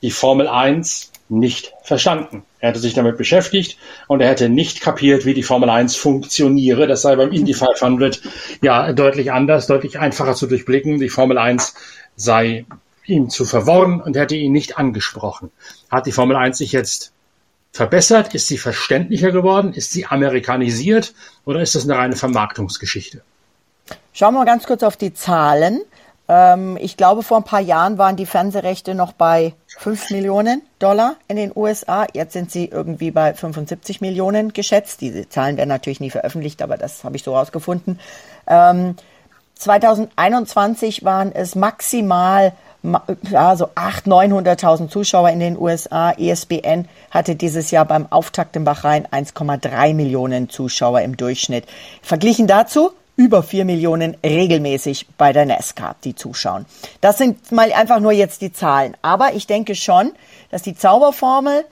die 0.01 0.11
Formel 0.11 0.47
1 0.47 1.10
nicht 1.31 1.73
verstanden. 1.83 2.43
Er 2.59 2.69
hätte 2.69 2.79
sich 2.79 2.93
damit 2.93 3.17
beschäftigt 3.17 3.77
und 4.07 4.21
er 4.21 4.29
hätte 4.29 4.49
nicht 4.49 4.81
kapiert, 4.81 5.25
wie 5.25 5.33
die 5.33 5.43
Formel 5.43 5.69
1 5.69 5.95
funktioniere. 5.95 6.87
Das 6.87 7.01
sei 7.01 7.15
beim 7.15 7.31
Indy 7.31 7.53
500 7.53 8.21
ja 8.61 8.93
deutlich 8.93 9.31
anders, 9.31 9.67
deutlich 9.67 9.97
einfacher 9.97 10.35
zu 10.35 10.47
durchblicken. 10.47 10.99
Die 10.99 11.09
Formel 11.09 11.37
1 11.37 11.73
sei 12.15 12.65
ihm 13.05 13.29
zu 13.29 13.45
verworren 13.45 14.01
und 14.01 14.15
hätte 14.15 14.35
ihn 14.35 14.51
nicht 14.51 14.77
angesprochen. 14.77 15.51
Hat 15.89 16.05
die 16.05 16.11
Formel 16.11 16.35
1 16.35 16.57
sich 16.57 16.71
jetzt 16.71 17.13
verbessert? 17.71 18.35
Ist 18.35 18.47
sie 18.47 18.57
verständlicher 18.57 19.31
geworden? 19.31 19.73
Ist 19.73 19.91
sie 19.91 20.05
amerikanisiert? 20.05 21.13
Oder 21.45 21.61
ist 21.61 21.75
das 21.75 21.85
eine 21.85 21.97
reine 21.97 22.15
Vermarktungsgeschichte? 22.15 23.21
Schauen 24.13 24.33
wir 24.33 24.39
mal 24.39 24.45
ganz 24.45 24.65
kurz 24.65 24.83
auf 24.83 24.97
die 24.97 25.13
Zahlen. 25.13 25.81
Ähm, 26.31 26.77
ich 26.79 26.95
glaube, 26.95 27.23
vor 27.23 27.37
ein 27.37 27.43
paar 27.43 27.59
Jahren 27.59 27.97
waren 27.97 28.15
die 28.15 28.25
Fernsehrechte 28.25 28.95
noch 28.95 29.11
bei 29.11 29.53
5 29.79 30.11
Millionen 30.11 30.61
Dollar 30.79 31.15
in 31.27 31.35
den 31.35 31.51
USA. 31.53 32.07
Jetzt 32.13 32.31
sind 32.31 32.49
sie 32.49 32.65
irgendwie 32.67 33.11
bei 33.11 33.33
75 33.33 33.99
Millionen 33.99 34.53
geschätzt. 34.53 35.01
Diese 35.01 35.27
Zahlen 35.27 35.57
werden 35.57 35.67
natürlich 35.67 35.99
nie 35.99 36.09
veröffentlicht, 36.09 36.61
aber 36.61 36.77
das 36.77 37.03
habe 37.03 37.17
ich 37.17 37.23
so 37.23 37.35
rausgefunden. 37.35 37.99
Ähm, 38.47 38.95
2021 39.55 41.03
waren 41.03 41.33
es 41.35 41.55
maximal 41.55 42.53
ja, 43.29 43.55
so 43.57 43.65
800.000, 43.75 44.07
900.000 44.07 44.89
Zuschauer 44.89 45.29
in 45.31 45.39
den 45.41 45.59
USA. 45.59 46.13
ESPN 46.13 46.87
hatte 47.11 47.35
dieses 47.35 47.71
Jahr 47.71 47.85
beim 47.85 48.07
Auftakt 48.09 48.55
in 48.55 48.63
Bahrain 48.63 49.05
1,3 49.05 49.93
Millionen 49.93 50.49
Zuschauer 50.49 51.01
im 51.01 51.17
Durchschnitt. 51.17 51.65
Verglichen 52.01 52.47
dazu 52.47 52.91
über 53.15 53.43
4 53.43 53.65
Millionen 53.65 54.17
regelmäßig 54.23 55.07
bei 55.17 55.33
der 55.33 55.45
NASCAR, 55.45 55.95
die 56.03 56.15
zuschauen. 56.15 56.65
Das 57.01 57.17
sind 57.17 57.51
mal 57.51 57.71
einfach 57.73 57.99
nur 57.99 58.11
jetzt 58.11 58.41
die 58.41 58.53
Zahlen. 58.53 58.95
Aber 59.01 59.33
ich 59.33 59.47
denke 59.47 59.75
schon, 59.75 60.13
dass 60.49 60.61
die 60.61 60.75
Zauberformel 60.75 61.65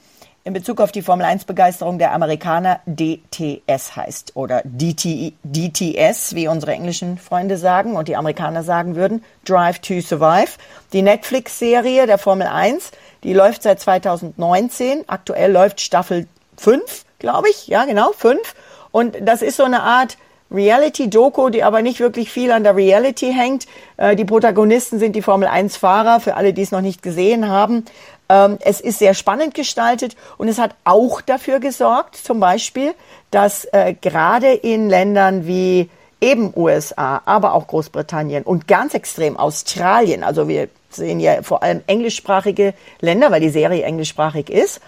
in 0.43 0.53
Bezug 0.53 0.79
auf 0.79 0.91
die 0.91 1.01
Formel 1.01 1.25
1 1.25 1.45
Begeisterung 1.45 1.99
der 1.99 2.13
Amerikaner 2.13 2.79
DTS 2.85 3.95
heißt 3.95 4.35
oder 4.35 4.61
DT, 4.63 5.33
DTS, 5.43 6.33
wie 6.33 6.47
unsere 6.47 6.71
englischen 6.71 7.17
Freunde 7.17 7.57
sagen 7.57 7.95
und 7.95 8.07
die 8.07 8.15
Amerikaner 8.15 8.63
sagen 8.63 8.95
würden, 8.95 9.23
Drive 9.45 9.79
to 9.79 9.99
Survive. 10.01 10.53
Die 10.93 11.01
Netflix-Serie 11.01 12.07
der 12.07 12.17
Formel 12.17 12.47
1, 12.47 12.91
die 13.23 13.33
läuft 13.33 13.63
seit 13.63 13.79
2019. 13.79 15.03
Aktuell 15.07 15.51
läuft 15.51 15.81
Staffel 15.81 16.27
5, 16.57 17.05
glaube 17.19 17.49
ich. 17.49 17.67
Ja, 17.67 17.85
genau, 17.85 18.11
5. 18.13 18.55
Und 18.91 19.17
das 19.21 19.41
ist 19.41 19.57
so 19.57 19.65
eine 19.65 19.83
Art 19.83 20.17
Reality-Doku, 20.51 21.49
die 21.49 21.63
aber 21.63 21.81
nicht 21.81 21.99
wirklich 21.99 22.31
viel 22.31 22.51
an 22.51 22.63
der 22.63 22.75
Reality 22.75 23.31
hängt. 23.33 23.67
Äh, 23.97 24.15
die 24.15 24.25
Protagonisten 24.25 24.99
sind 24.99 25.15
die 25.15 25.21
Formel 25.21 25.47
1-Fahrer, 25.47 26.19
für 26.19 26.35
alle, 26.35 26.53
die 26.53 26.61
es 26.61 26.71
noch 26.71 26.81
nicht 26.81 27.01
gesehen 27.01 27.49
haben. 27.49 27.85
Ähm, 28.29 28.57
es 28.61 28.79
ist 28.79 28.99
sehr 28.99 29.13
spannend 29.13 29.53
gestaltet 29.53 30.15
und 30.37 30.47
es 30.47 30.59
hat 30.59 30.75
auch 30.83 31.21
dafür 31.21 31.59
gesorgt, 31.59 32.15
zum 32.15 32.39
Beispiel, 32.39 32.93
dass 33.31 33.65
äh, 33.65 33.95
gerade 33.99 34.53
in 34.53 34.89
Ländern 34.89 35.47
wie 35.47 35.89
eben 36.21 36.53
USA, 36.55 37.21
aber 37.25 37.53
auch 37.53 37.67
Großbritannien 37.67 38.43
und 38.43 38.67
ganz 38.67 38.93
extrem 38.93 39.37
Australien, 39.37 40.23
also 40.23 40.47
wir 40.47 40.67
sehen 40.89 41.19
ja 41.19 41.43
vor 41.43 41.63
allem 41.63 41.81
englischsprachige 41.87 42.73
Länder, 42.99 43.31
weil 43.31 43.41
die 43.41 43.49
Serie 43.49 43.83
englischsprachig 43.83 44.49
ist, 44.49 44.81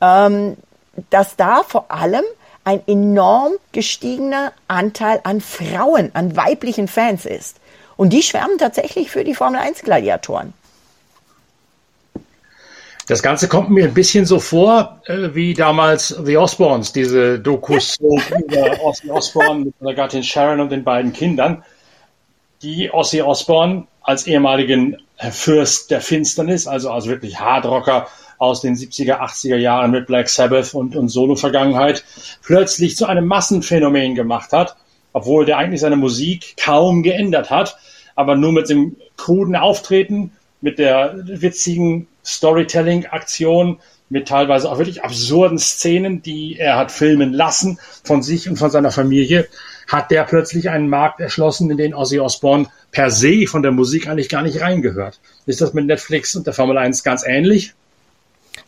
ähm, 0.00 0.56
dass 1.10 1.36
da 1.36 1.62
vor 1.66 1.86
allem 1.88 2.24
ein 2.64 2.80
enorm 2.86 3.52
gestiegener 3.72 4.52
Anteil 4.68 5.20
an 5.24 5.40
Frauen, 5.40 6.10
an 6.14 6.36
weiblichen 6.36 6.88
Fans 6.88 7.26
ist. 7.26 7.58
Und 7.96 8.12
die 8.12 8.22
schwärmen 8.22 8.58
tatsächlich 8.58 9.10
für 9.10 9.22
die 9.22 9.34
Formel 9.34 9.60
1 9.60 9.82
Gladiatoren. 9.82 10.52
Das 13.06 13.22
Ganze 13.22 13.48
kommt 13.48 13.68
mir 13.68 13.84
ein 13.84 13.92
bisschen 13.92 14.24
so 14.24 14.40
vor, 14.40 15.02
äh, 15.06 15.34
wie 15.34 15.52
damals 15.52 16.08
The 16.08 16.38
Osbournes, 16.38 16.92
diese 16.92 17.38
Dokus 17.38 17.96
über 18.00 18.82
Ozzy 18.82 19.10
Osbourne 19.10 19.66
mit 19.66 19.74
seiner 19.78 19.94
Gattin 19.94 20.22
Sharon 20.22 20.60
und 20.60 20.72
den 20.72 20.84
beiden 20.84 21.12
Kindern, 21.12 21.62
die 22.62 22.90
Ozzy 22.90 23.20
Osbourne 23.20 23.86
als 24.02 24.26
ehemaligen 24.26 24.96
Fürst 25.30 25.90
der 25.90 26.00
Finsternis, 26.00 26.66
also 26.66 26.90
als 26.90 27.06
wirklich 27.06 27.38
Hardrocker 27.38 28.08
aus 28.44 28.60
den 28.60 28.76
70er, 28.76 29.20
80er 29.20 29.56
Jahren 29.56 29.90
mit 29.90 30.06
Black 30.06 30.28
Sabbath 30.28 30.74
und, 30.74 30.96
und 30.96 31.08
Solo-Vergangenheit, 31.08 32.04
plötzlich 32.42 32.96
zu 32.96 33.06
einem 33.06 33.26
Massenphänomen 33.26 34.14
gemacht 34.14 34.52
hat, 34.52 34.76
obwohl 35.12 35.44
der 35.44 35.58
eigentlich 35.58 35.80
seine 35.80 35.96
Musik 35.96 36.56
kaum 36.56 37.02
geändert 37.02 37.50
hat, 37.50 37.76
aber 38.14 38.36
nur 38.36 38.52
mit 38.52 38.68
dem 38.68 38.96
kruden 39.16 39.56
Auftreten, 39.56 40.32
mit 40.60 40.78
der 40.78 41.14
witzigen 41.24 42.06
Storytelling-Aktion 42.24 43.78
mit 44.10 44.28
teilweise 44.28 44.70
auch 44.70 44.78
wirklich 44.78 45.02
absurden 45.02 45.58
Szenen, 45.58 46.22
die 46.22 46.56
er 46.58 46.76
hat 46.76 46.92
filmen 46.92 47.32
lassen 47.32 47.78
von 48.04 48.22
sich 48.22 48.48
und 48.48 48.56
von 48.56 48.70
seiner 48.70 48.90
Familie, 48.90 49.48
hat 49.88 50.10
der 50.10 50.24
plötzlich 50.24 50.70
einen 50.70 50.88
Markt 50.88 51.20
erschlossen, 51.20 51.70
in 51.70 51.76
den 51.76 51.94
Ozzy 51.94 52.20
Osbourne 52.20 52.66
per 52.92 53.10
se 53.10 53.46
von 53.46 53.62
der 53.62 53.72
Musik 53.72 54.06
eigentlich 54.06 54.28
gar 54.28 54.42
nicht 54.42 54.60
reingehört. 54.60 55.20
Ist 55.46 55.60
das 55.60 55.74
mit 55.74 55.86
Netflix 55.86 56.34
und 56.36 56.46
der 56.46 56.54
Formel 56.54 56.78
1 56.78 57.02
ganz 57.02 57.26
ähnlich? 57.26 57.74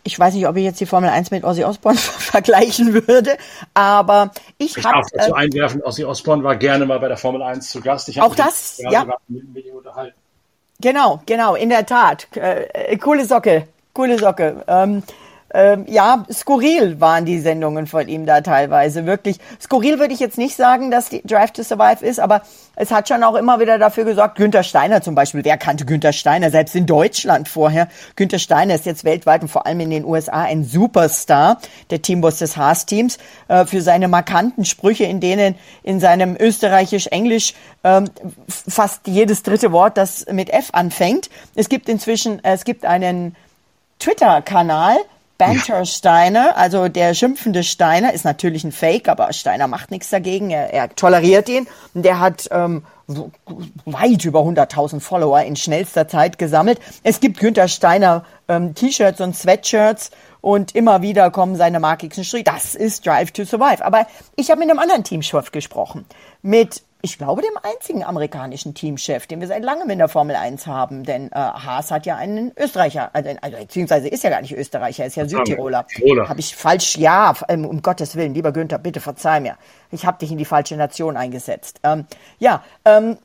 Ich 0.07 0.17
weiß 0.19 0.35
nicht, 0.35 0.47
ob 0.47 0.57
ich 0.57 0.63
jetzt 0.63 0.81
die 0.81 0.87
Formel 0.87 1.11
1 1.11 1.33
mit 1.33 1.43
Ozzy 1.43 1.65
Osbourne 1.65 1.99
vergleichen 1.99 2.95
würde, 2.95 3.37
aber 3.75 4.31
ich, 4.57 4.77
ich 4.77 4.85
habe... 4.85 5.01
Ich 5.05 5.13
darf 5.13 5.27
dazu 5.27 5.31
äh, 5.33 5.35
einwerfen, 5.35 5.83
Ozzy 5.83 6.05
Osbourne 6.05 6.45
war 6.45 6.55
gerne 6.55 6.87
mal 6.87 7.01
bei 7.01 7.09
der 7.09 7.17
Formel 7.17 7.43
1 7.43 7.69
zu 7.69 7.81
Gast. 7.81 8.09
Ich 8.09 8.21
auch 8.23 8.35
das, 8.35 8.79
ja. 8.79 9.05
Mit, 9.27 9.53
mit. 9.53 9.65
Genau, 10.81 11.23
genau, 11.27 11.57
in 11.57 11.71
der 11.71 11.87
Tat. 11.87 12.29
Äh, 12.37 12.97
coole 12.99 13.25
Socke, 13.25 13.67
coole 13.95 14.19
Socke. 14.19 14.65
Ähm, 14.69 15.03
ähm, 15.55 15.85
ja, 15.89 16.25
skurril 16.33 17.01
waren 17.01 17.25
die 17.25 17.39
Sendungen 17.39 17.87
von 17.87 18.09
ihm 18.09 18.27
da 18.27 18.41
teilweise. 18.41 19.07
Wirklich. 19.07 19.39
Skurril 19.61 19.99
würde 19.99 20.13
ich 20.13 20.21
jetzt 20.21 20.39
nicht 20.39 20.57
sagen, 20.57 20.91
dass 20.91 21.09
die 21.09 21.23
Drive 21.23 21.53
to 21.53 21.63
Survive 21.63 22.05
ist, 22.05 22.19
aber 22.19 22.43
es 22.75 22.91
hat 22.91 23.09
schon 23.09 23.23
auch 23.23 23.37
immer 23.37 23.61
wieder 23.61 23.79
dafür 23.79 24.05
gesorgt. 24.05 24.37
Günther 24.37 24.65
Steiner 24.65 25.03
zum 25.03 25.15
Beispiel. 25.15 25.45
Wer 25.45 25.57
kannte 25.57 25.87
Günther 25.87 26.13
Steiner? 26.13 26.51
Selbst 26.51 26.75
in 26.75 26.85
Deutschland 26.85 27.49
vorher. 27.49 27.89
Günther 28.17 28.41
Steiner 28.41 28.75
ist 28.75 28.87
jetzt 28.87 29.05
weltweit 29.05 29.43
und 29.43 29.49
vor 29.49 29.67
allem 29.67 29.81
in 29.81 29.91
den 29.91 30.05
USA 30.05 30.43
ein 30.43 30.65
Superstar, 30.65 31.59
der 31.91 32.03
Teamboss 32.03 32.39
des 32.39 32.57
Haas-Teams, 32.57 33.19
äh, 33.49 33.65
für 33.67 33.83
seine 33.83 34.09
markanten 34.09 34.65
Sprüche, 34.65 35.05
in 35.05 35.21
denen 35.21 35.55
in 35.85 36.01
seinem 36.01 36.37
Österreichisch-Englisch 36.39 37.55
ähm, 37.85 38.11
fast 38.49 39.07
jedes 39.07 39.45
dritte 39.45 39.71
Wort, 39.71 39.97
das 39.97 40.27
mit 40.31 40.51
F 40.51 40.71
anfängt. 40.73 41.31
Es 41.55 41.69
gibt 41.69 41.89
inzwischen, 41.89 42.43
äh, 42.45 42.53
es 42.53 42.65
gibt 42.65 42.85
einen 42.85 43.37
Twitter-Kanal, 44.01 44.97
Banter 45.39 45.85
Steiner, 45.85 46.57
also 46.57 46.89
der 46.89 47.13
schimpfende 47.15 47.63
Steiner, 47.63 48.13
ist 48.13 48.25
natürlich 48.25 48.65
ein 48.65 48.73
Fake, 48.73 49.09
aber 49.09 49.33
Steiner 49.33 49.67
macht 49.67 49.91
nichts 49.91 50.09
dagegen, 50.11 50.51
er, 50.51 50.73
er 50.73 50.95
toleriert 50.95 51.49
ihn. 51.49 51.67
Der 51.93 52.21
hat 52.21 52.49
ähm, 52.51 52.85
weit 53.85 54.25
über 54.25 54.41
100.000 54.41 55.01
Follower 55.01 55.43
in 55.43 55.57
schnellster 55.57 56.09
Zeit 56.09 56.39
gesammelt. 56.39 56.81
Es 57.03 57.21
gibt 57.21 57.39
Günther 57.39 57.69
Steiner 57.69 58.25
ähm, 58.49 58.75
T-Shirts 58.75 59.21
und 59.21 59.37
Sweatshirts 59.37 60.11
und 60.41 60.75
immer 60.75 61.03
wieder 61.03 61.31
kommen 61.31 61.57
seine 61.57 61.81
markigsten 61.81 62.25
Striche. 62.25 62.45
Das 62.45 62.75
ist 62.75 63.07
Drive 63.07 63.33
to 63.33 63.45
Survive. 63.45 63.85
Aber 63.85 64.07
ich 64.37 64.51
habe 64.51 64.61
mit 64.61 64.71
einem 64.71 64.79
anderen 64.79 65.05
Teamchef 65.05 65.53
gesprochen, 65.53 66.07
mit 66.43 66.83
ich 67.07 67.19
glaube, 67.19 67.41
dem 67.41 67.57
einzigen 67.63 68.03
amerikanischen 68.03 68.75
Teamchef, 68.75 69.29
den 69.29 69.41
wir 69.41 69.47
seit 69.47 69.63
langem 69.63 69.89
in 69.91 69.99
der 69.99 70.09
Formel 70.09 70.35
1 70.35 70.67
haben. 70.67 71.05
Denn 71.05 71.31
äh, 71.31 71.37
Haas 71.37 71.93
hat 71.93 72.05
ja 72.05 72.17
einen 72.17 72.51
Österreicher, 72.59 73.11
also, 73.13 73.31
also 73.41 73.57
beziehungsweise 73.59 74.09
ist 74.09 74.25
ja 74.25 74.31
gar 74.31 74.43
nicht 74.43 74.53
Österreicher, 74.53 75.07
ist 75.07 75.15
ja 75.15 75.29
Südtiroler. 75.29 75.87
Habe 76.29 76.41
ich 76.41 76.57
falsch, 76.57 76.97
ja, 76.97 77.33
ähm, 77.49 77.65
um 77.65 77.81
Gottes 77.81 78.17
Willen, 78.17 78.35
lieber 78.35 78.51
Günther, 78.51 78.79
bitte 78.79 78.99
verzeih 78.99 79.39
mir. 79.39 79.57
Ich 79.93 80.05
habe 80.05 80.19
dich 80.19 80.33
in 80.33 80.39
die 80.39 80.45
falsche 80.45 80.77
Nation 80.77 81.17
eingesetzt. 81.17 81.79
Ähm, 81.85 82.07
ja, 82.41 82.65
ähm, 82.85 83.19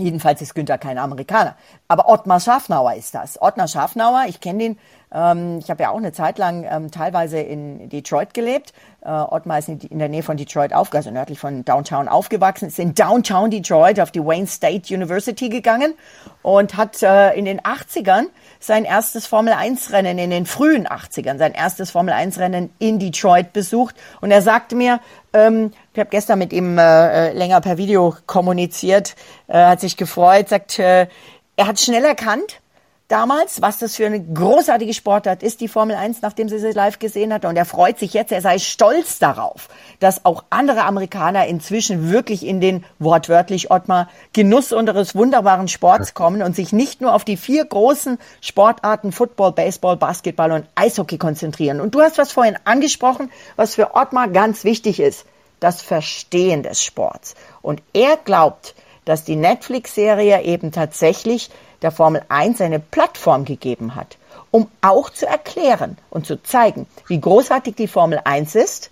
Jedenfalls 0.00 0.40
ist 0.42 0.54
Günther 0.54 0.78
kein 0.78 0.98
Amerikaner. 0.98 1.56
Aber 1.88 2.08
Ottmar 2.08 2.40
Schafnauer 2.40 2.94
ist 2.94 3.14
das. 3.14 3.40
Ottmar 3.40 3.68
Schafnauer, 3.68 4.24
ich 4.28 4.40
kenne 4.40 4.58
den, 4.58 4.78
ähm, 5.12 5.58
ich 5.58 5.70
habe 5.70 5.82
ja 5.82 5.90
auch 5.90 5.96
eine 5.96 6.12
Zeit 6.12 6.38
lang 6.38 6.66
ähm, 6.68 6.90
teilweise 6.90 7.38
in 7.40 7.88
Detroit 7.88 8.34
gelebt. 8.34 8.72
Äh, 9.02 9.10
Ottmar 9.10 9.58
ist 9.58 9.68
in, 9.68 9.98
der 9.98 10.08
Nähe 10.08 10.22
von 10.22 10.36
Detroit 10.36 10.72
aufgewachsen, 10.72 11.08
also 11.08 11.10
nördlich 11.10 11.38
von 11.38 11.64
Downtown 11.64 12.08
aufgewachsen, 12.08 12.68
ist 12.68 12.78
in 12.78 12.94
Downtown 12.94 13.50
Detroit 13.50 13.98
auf 14.00 14.10
die 14.10 14.24
Wayne 14.24 14.46
State 14.46 14.94
University 14.94 15.48
gegangen 15.48 15.94
und 16.42 16.76
hat 16.76 17.02
äh, 17.02 17.32
in 17.32 17.44
den 17.44 17.60
80ern 17.60 18.26
sein 18.60 18.84
erstes 18.84 19.26
Formel-1-Rennen, 19.26 20.18
in 20.18 20.30
den 20.30 20.46
frühen 20.46 20.86
80ern, 20.86 21.38
sein 21.38 21.52
erstes 21.52 21.90
Formel-1-Rennen 21.90 22.70
in 22.78 22.98
Detroit 22.98 23.52
besucht. 23.52 23.96
Und 24.20 24.30
er 24.30 24.42
sagte 24.42 24.76
mir, 24.76 25.00
ähm, 25.32 25.72
ich 26.00 26.02
habe 26.02 26.12
gestern 26.12 26.38
mit 26.38 26.54
ihm 26.54 26.78
äh, 26.78 27.28
äh, 27.28 27.32
länger 27.34 27.60
per 27.60 27.76
Video 27.76 28.16
kommuniziert, 28.24 29.16
äh, 29.48 29.66
hat 29.66 29.80
sich 29.80 29.98
gefreut, 29.98 30.48
sagt, 30.48 30.78
äh, 30.78 31.08
er 31.56 31.66
hat 31.66 31.78
schnell 31.78 32.06
erkannt, 32.06 32.62
damals, 33.08 33.60
was 33.60 33.78
das 33.78 33.96
für 33.96 34.06
eine 34.06 34.18
großartige 34.18 34.94
Sportart 34.94 35.42
ist, 35.42 35.60
die 35.60 35.68
Formel 35.68 35.96
1, 35.96 36.22
nachdem 36.22 36.48
sie 36.48 36.58
sie 36.58 36.70
live 36.70 36.98
gesehen 36.98 37.34
hat. 37.34 37.44
Und 37.44 37.54
er 37.54 37.66
freut 37.66 37.98
sich 37.98 38.14
jetzt, 38.14 38.32
er 38.32 38.40
sei 38.40 38.58
stolz 38.58 39.18
darauf, 39.18 39.68
dass 39.98 40.24
auch 40.24 40.44
andere 40.48 40.84
Amerikaner 40.84 41.46
inzwischen 41.46 42.10
wirklich 42.10 42.46
in 42.46 42.62
den 42.62 42.82
wortwörtlich 42.98 43.70
Ottmar 43.70 44.08
Genuss 44.32 44.72
unseres 44.72 45.14
wunderbaren 45.14 45.68
Sports 45.68 46.14
kommen 46.14 46.40
und 46.40 46.56
sich 46.56 46.72
nicht 46.72 47.02
nur 47.02 47.12
auf 47.12 47.26
die 47.26 47.36
vier 47.36 47.66
großen 47.66 48.16
Sportarten 48.40 49.12
Football, 49.12 49.52
Baseball, 49.52 49.98
Basketball 49.98 50.52
und 50.52 50.64
Eishockey 50.76 51.18
konzentrieren. 51.18 51.78
Und 51.78 51.94
du 51.94 52.00
hast 52.00 52.16
was 52.16 52.32
vorhin 52.32 52.56
angesprochen, 52.64 53.30
was 53.56 53.74
für 53.74 53.94
Ottmar 53.94 54.28
ganz 54.28 54.64
wichtig 54.64 54.98
ist. 54.98 55.26
Das 55.60 55.82
Verstehen 55.82 56.62
des 56.62 56.82
Sports. 56.82 57.34
Und 57.62 57.82
er 57.92 58.16
glaubt, 58.16 58.74
dass 59.04 59.24
die 59.24 59.36
Netflix-Serie 59.36 60.42
eben 60.42 60.72
tatsächlich 60.72 61.50
der 61.82 61.90
Formel 61.90 62.22
1 62.28 62.60
eine 62.60 62.80
Plattform 62.80 63.44
gegeben 63.44 63.94
hat, 63.94 64.18
um 64.50 64.68
auch 64.82 65.10
zu 65.10 65.26
erklären 65.26 65.96
und 66.10 66.26
zu 66.26 66.42
zeigen, 66.42 66.86
wie 67.06 67.20
großartig 67.20 67.74
die 67.74 67.88
Formel 67.88 68.20
1 68.24 68.54
ist, 68.54 68.90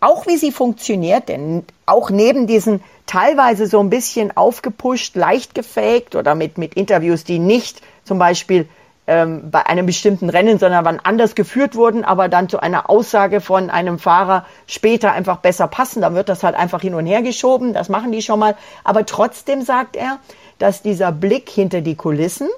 auch 0.00 0.26
wie 0.26 0.36
sie 0.36 0.52
funktioniert, 0.52 1.28
denn 1.28 1.64
auch 1.84 2.10
neben 2.10 2.46
diesen 2.46 2.82
teilweise 3.06 3.66
so 3.66 3.80
ein 3.80 3.90
bisschen 3.90 4.34
aufgepusht, 4.36 5.14
leicht 5.14 5.54
gefaked 5.54 6.14
oder 6.14 6.34
mit, 6.34 6.56
mit 6.56 6.74
Interviews, 6.74 7.24
die 7.24 7.38
nicht 7.38 7.82
zum 8.04 8.18
Beispiel 8.18 8.68
ähm, 9.10 9.50
bei 9.50 9.66
einem 9.66 9.86
bestimmten 9.86 10.30
Rennen, 10.30 10.60
sondern 10.60 10.84
wann 10.84 11.00
anders 11.00 11.34
geführt 11.34 11.74
wurden, 11.74 12.04
aber 12.04 12.28
dann 12.28 12.48
zu 12.48 12.60
einer 12.60 12.88
Aussage 12.88 13.40
von 13.40 13.68
einem 13.68 13.98
Fahrer 13.98 14.46
später 14.68 15.10
einfach 15.10 15.38
besser 15.38 15.66
passen. 15.66 16.00
Dann 16.00 16.14
wird 16.14 16.28
das 16.28 16.44
halt 16.44 16.54
einfach 16.54 16.80
hin 16.80 16.94
und 16.94 17.06
her 17.06 17.20
geschoben. 17.20 17.72
Das 17.72 17.88
machen 17.88 18.12
die 18.12 18.22
schon 18.22 18.38
mal. 18.38 18.54
Aber 18.84 19.04
trotzdem 19.04 19.62
sagt 19.62 19.96
er, 19.96 20.20
dass 20.60 20.82
dieser 20.82 21.10
Blick 21.10 21.50
hinter 21.50 21.80
die 21.80 21.96
Kulissen 21.96 22.48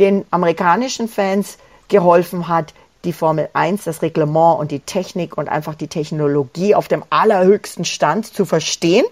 den 0.00 0.24
amerikanischen 0.32 1.06
Fans 1.06 1.58
geholfen 1.86 2.48
hat, 2.48 2.74
die 3.04 3.12
Formel 3.12 3.48
1, 3.52 3.84
das 3.84 4.02
Reglement 4.02 4.58
und 4.58 4.72
die 4.72 4.80
Technik 4.80 5.38
und 5.38 5.48
einfach 5.48 5.76
die 5.76 5.86
Technologie 5.86 6.74
auf 6.74 6.88
dem 6.88 7.04
allerhöchsten 7.10 7.84
Stand 7.84 8.26
zu 8.26 8.44
verstehen 8.44 9.04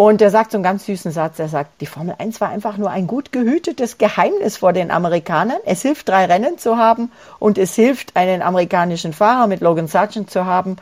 und 0.00 0.22
er 0.22 0.30
sagt 0.30 0.52
so 0.52 0.56
einen 0.56 0.62
ganz 0.62 0.86
süßen 0.86 1.12
Satz, 1.12 1.38
er 1.38 1.50
sagt, 1.50 1.82
die 1.82 1.86
Formel 1.86 2.14
1 2.16 2.40
war 2.40 2.48
einfach 2.48 2.78
nur 2.78 2.88
ein 2.88 3.06
gut 3.06 3.32
gehütetes 3.32 3.98
Geheimnis 3.98 4.56
vor 4.56 4.72
den 4.72 4.90
Amerikanern. 4.90 5.58
Es 5.66 5.82
hilft, 5.82 6.08
drei 6.08 6.24
Rennen 6.24 6.56
zu 6.56 6.78
haben 6.78 7.12
und 7.38 7.58
es 7.58 7.74
hilft, 7.74 8.16
einen 8.16 8.40
amerikanischen 8.40 9.12
Fahrer 9.12 9.46
mit 9.46 9.60
Logan 9.60 9.88
Sargent 9.88 10.30
zu 10.30 10.46
haben. 10.46 10.76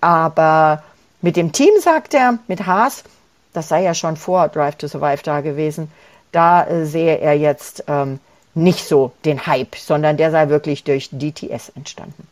Aber 0.00 0.82
mit 1.22 1.36
dem 1.36 1.52
Team, 1.52 1.70
sagt 1.78 2.14
er, 2.14 2.40
mit 2.48 2.66
Haas, 2.66 3.04
das 3.52 3.68
sei 3.68 3.84
ja 3.84 3.94
schon 3.94 4.16
vor 4.16 4.48
Drive 4.48 4.74
to 4.74 4.88
Survive 4.88 5.22
da 5.22 5.40
gewesen, 5.40 5.88
da 6.32 6.66
äh, 6.66 6.84
sehe 6.84 7.18
er 7.18 7.34
jetzt 7.34 7.84
ähm, 7.86 8.18
nicht 8.54 8.88
so 8.88 9.12
den 9.24 9.46
Hype, 9.46 9.76
sondern 9.76 10.16
der 10.16 10.32
sei 10.32 10.48
wirklich 10.48 10.82
durch 10.82 11.10
DTS 11.12 11.68
entstanden. 11.76 12.26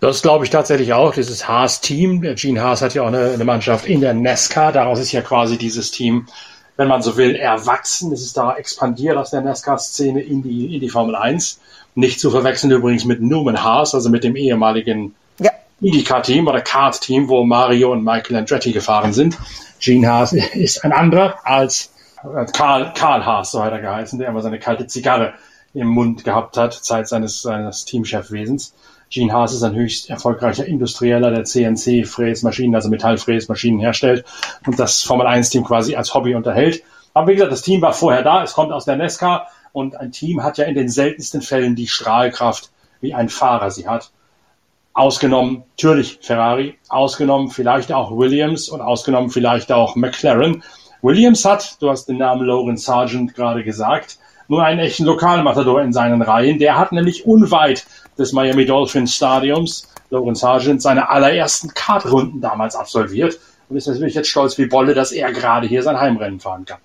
Das 0.00 0.22
glaube 0.22 0.44
ich 0.44 0.50
tatsächlich 0.50 0.92
auch. 0.92 1.14
Dieses 1.14 1.48
Haas-Team. 1.48 2.22
Gene 2.36 2.62
Haas 2.62 2.82
hat 2.82 2.94
ja 2.94 3.02
auch 3.02 3.08
eine, 3.08 3.30
eine, 3.30 3.44
Mannschaft 3.44 3.86
in 3.86 4.00
der 4.00 4.14
NASCAR. 4.14 4.72
Daraus 4.72 5.00
ist 5.00 5.10
ja 5.10 5.22
quasi 5.22 5.58
dieses 5.58 5.90
Team, 5.90 6.28
wenn 6.76 6.86
man 6.86 7.02
so 7.02 7.16
will, 7.16 7.34
erwachsen. 7.34 8.12
Es 8.12 8.22
ist 8.22 8.36
da 8.36 8.54
expandiert 8.54 9.16
aus 9.16 9.30
der 9.30 9.40
NASCAR-Szene 9.40 10.20
in 10.20 10.42
die, 10.42 10.74
in 10.74 10.80
die 10.80 10.88
Formel 10.88 11.16
1. 11.16 11.60
Nicht 11.96 12.20
zu 12.20 12.30
verwechseln 12.30 12.70
übrigens 12.70 13.04
mit 13.04 13.20
Newman 13.20 13.62
Haas, 13.64 13.94
also 13.94 14.08
mit 14.08 14.22
dem 14.22 14.36
ehemaligen 14.36 15.16
ja. 15.40 15.50
IndyCar-Team 15.80 16.46
oder 16.46 16.60
Kart-Team, 16.60 17.28
wo 17.28 17.42
Mario 17.42 17.90
und 17.90 18.04
Michael 18.04 18.36
Andretti 18.36 18.70
gefahren 18.70 19.12
sind. 19.12 19.36
Gene 19.80 20.08
Haas 20.08 20.32
ist 20.54 20.84
ein 20.84 20.92
anderer 20.92 21.40
als 21.42 21.90
äh, 22.22 22.46
Karl, 22.52 22.92
Karl 22.94 23.26
Haas, 23.26 23.50
so 23.50 23.64
hat 23.64 23.72
er 23.72 23.80
geheißen, 23.80 24.20
der 24.20 24.28
immer 24.28 24.42
seine 24.42 24.60
kalte 24.60 24.86
Zigarre 24.86 25.34
im 25.74 25.88
Mund 25.88 26.22
gehabt 26.22 26.56
hat, 26.56 26.72
Zeit 26.72 27.08
seines, 27.08 27.42
seines 27.42 27.84
Teamchefwesens. 27.84 28.74
Gene 29.10 29.32
Haas 29.32 29.54
ist 29.54 29.62
ein 29.62 29.74
höchst 29.74 30.10
erfolgreicher 30.10 30.66
Industrieller, 30.66 31.30
der 31.30 31.44
CNC-Fräsmaschinen, 31.44 32.74
also 32.74 32.90
Metallfräsmaschinen 32.90 33.80
herstellt 33.80 34.24
und 34.66 34.78
das 34.78 35.02
Formel-1-Team 35.02 35.64
quasi 35.64 35.96
als 35.96 36.14
Hobby 36.14 36.34
unterhält. 36.34 36.82
Aber 37.14 37.28
wie 37.28 37.34
gesagt, 37.34 37.52
das 37.52 37.62
Team 37.62 37.80
war 37.80 37.94
vorher 37.94 38.22
da, 38.22 38.42
es 38.42 38.52
kommt 38.52 38.70
aus 38.70 38.84
der 38.84 38.96
Nesca 38.96 39.46
und 39.72 39.96
ein 39.96 40.12
Team 40.12 40.42
hat 40.42 40.58
ja 40.58 40.64
in 40.64 40.74
den 40.74 40.88
seltensten 40.88 41.40
Fällen 41.40 41.74
die 41.74 41.88
Strahlkraft, 41.88 42.70
wie 43.00 43.14
ein 43.14 43.28
Fahrer 43.28 43.70
sie 43.70 43.88
hat. 43.88 44.10
Ausgenommen 44.92 45.62
natürlich 45.70 46.18
Ferrari, 46.20 46.78
ausgenommen 46.88 47.50
vielleicht 47.50 47.92
auch 47.92 48.10
Williams 48.10 48.68
und 48.68 48.80
ausgenommen 48.80 49.30
vielleicht 49.30 49.72
auch 49.72 49.96
McLaren. 49.96 50.62
Williams 51.00 51.44
hat, 51.44 51.80
du 51.80 51.88
hast 51.88 52.06
den 52.08 52.18
Namen 52.18 52.44
Logan 52.44 52.76
Sargent 52.76 53.34
gerade 53.34 53.64
gesagt, 53.64 54.18
nur 54.48 54.64
einen 54.64 54.80
echten 54.80 55.04
Lokalmatador 55.04 55.82
in 55.82 55.92
seinen 55.92 56.22
Reihen. 56.22 56.58
Der 56.58 56.76
hat 56.76 56.92
nämlich 56.92 57.26
unweit 57.26 57.86
des 58.18 58.32
Miami 58.32 58.66
Dolphins 58.66 59.14
Stadiums, 59.14 59.88
Logan 60.10 60.34
Sargent, 60.34 60.82
seine 60.82 61.08
allerersten 61.08 61.72
Kartrunden 61.74 62.40
damals 62.40 62.74
absolviert 62.74 63.38
und 63.68 63.76
ist 63.76 63.86
natürlich 63.86 64.14
jetzt 64.14 64.28
stolz 64.28 64.58
wie 64.58 64.66
Bolle, 64.66 64.94
dass 64.94 65.12
er 65.12 65.32
gerade 65.32 65.66
hier 65.66 65.82
sein 65.82 65.98
Heimrennen 65.98 66.40
fahren 66.40 66.64
kann. 66.64 66.78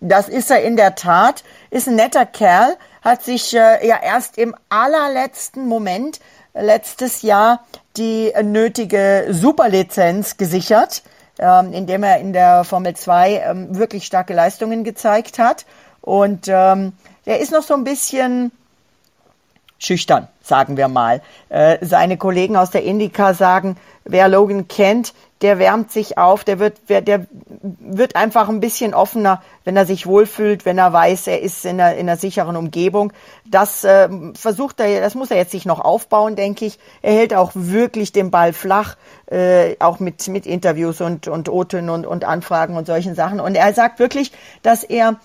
Das 0.00 0.28
ist 0.28 0.50
er 0.50 0.62
in 0.62 0.76
der 0.76 0.96
Tat, 0.96 1.44
ist 1.70 1.86
ein 1.86 1.94
netter 1.94 2.26
Kerl, 2.26 2.76
hat 3.02 3.22
sich 3.22 3.54
äh, 3.54 3.86
ja 3.86 4.00
erst 4.02 4.36
im 4.36 4.54
allerletzten 4.68 5.68
Moment 5.68 6.18
äh, 6.54 6.64
letztes 6.64 7.22
Jahr 7.22 7.64
die 7.96 8.32
nötige 8.42 9.26
Superlizenz 9.30 10.36
gesichert, 10.36 11.02
ähm, 11.38 11.72
indem 11.72 12.02
er 12.02 12.18
in 12.18 12.32
der 12.32 12.64
Formel 12.64 12.96
2 12.96 13.44
ähm, 13.46 13.78
wirklich 13.78 14.04
starke 14.04 14.34
Leistungen 14.34 14.82
gezeigt 14.82 15.38
hat. 15.38 15.66
Und 16.00 16.48
ähm, 16.48 16.94
er 17.24 17.38
ist 17.38 17.52
noch 17.52 17.62
so 17.62 17.74
ein 17.74 17.84
bisschen 17.84 18.50
schüchtern, 19.82 20.28
sagen 20.40 20.76
wir 20.76 20.88
mal. 20.88 21.22
Äh, 21.48 21.78
seine 21.80 22.16
Kollegen 22.16 22.56
aus 22.56 22.70
der 22.70 22.84
Indica 22.84 23.34
sagen, 23.34 23.76
wer 24.04 24.28
Logan 24.28 24.68
kennt, 24.68 25.12
der 25.42 25.58
wärmt 25.58 25.90
sich 25.90 26.18
auf, 26.18 26.44
der 26.44 26.60
wird, 26.60 26.78
der 26.88 27.26
wird 27.58 28.14
einfach 28.14 28.48
ein 28.48 28.60
bisschen 28.60 28.94
offener, 28.94 29.42
wenn 29.64 29.76
er 29.76 29.86
sich 29.86 30.06
wohlfühlt, 30.06 30.64
wenn 30.64 30.78
er 30.78 30.92
weiß, 30.92 31.26
er 31.26 31.42
ist 31.42 31.64
in 31.64 31.80
einer, 31.80 31.94
in 31.94 32.08
einer 32.08 32.16
sicheren 32.16 32.54
Umgebung. 32.54 33.12
Das 33.44 33.82
äh, 33.82 34.08
versucht 34.34 34.78
er, 34.78 35.00
das 35.00 35.16
muss 35.16 35.32
er 35.32 35.38
jetzt 35.38 35.50
sich 35.50 35.66
noch 35.66 35.80
aufbauen, 35.80 36.36
denke 36.36 36.64
ich. 36.64 36.78
Er 37.02 37.14
hält 37.14 37.34
auch 37.34 37.50
wirklich 37.54 38.12
den 38.12 38.30
Ball 38.30 38.52
flach, 38.52 38.96
äh, 39.26 39.74
auch 39.80 39.98
mit, 39.98 40.28
mit 40.28 40.46
Interviews 40.46 41.00
und, 41.00 41.26
und 41.26 41.48
Oten 41.48 41.90
und, 41.90 42.06
und 42.06 42.24
Anfragen 42.24 42.76
und 42.76 42.86
solchen 42.86 43.16
Sachen. 43.16 43.40
Und 43.40 43.56
er 43.56 43.74
sagt 43.74 43.98
wirklich, 43.98 44.30
dass 44.62 44.84
er 44.84 45.16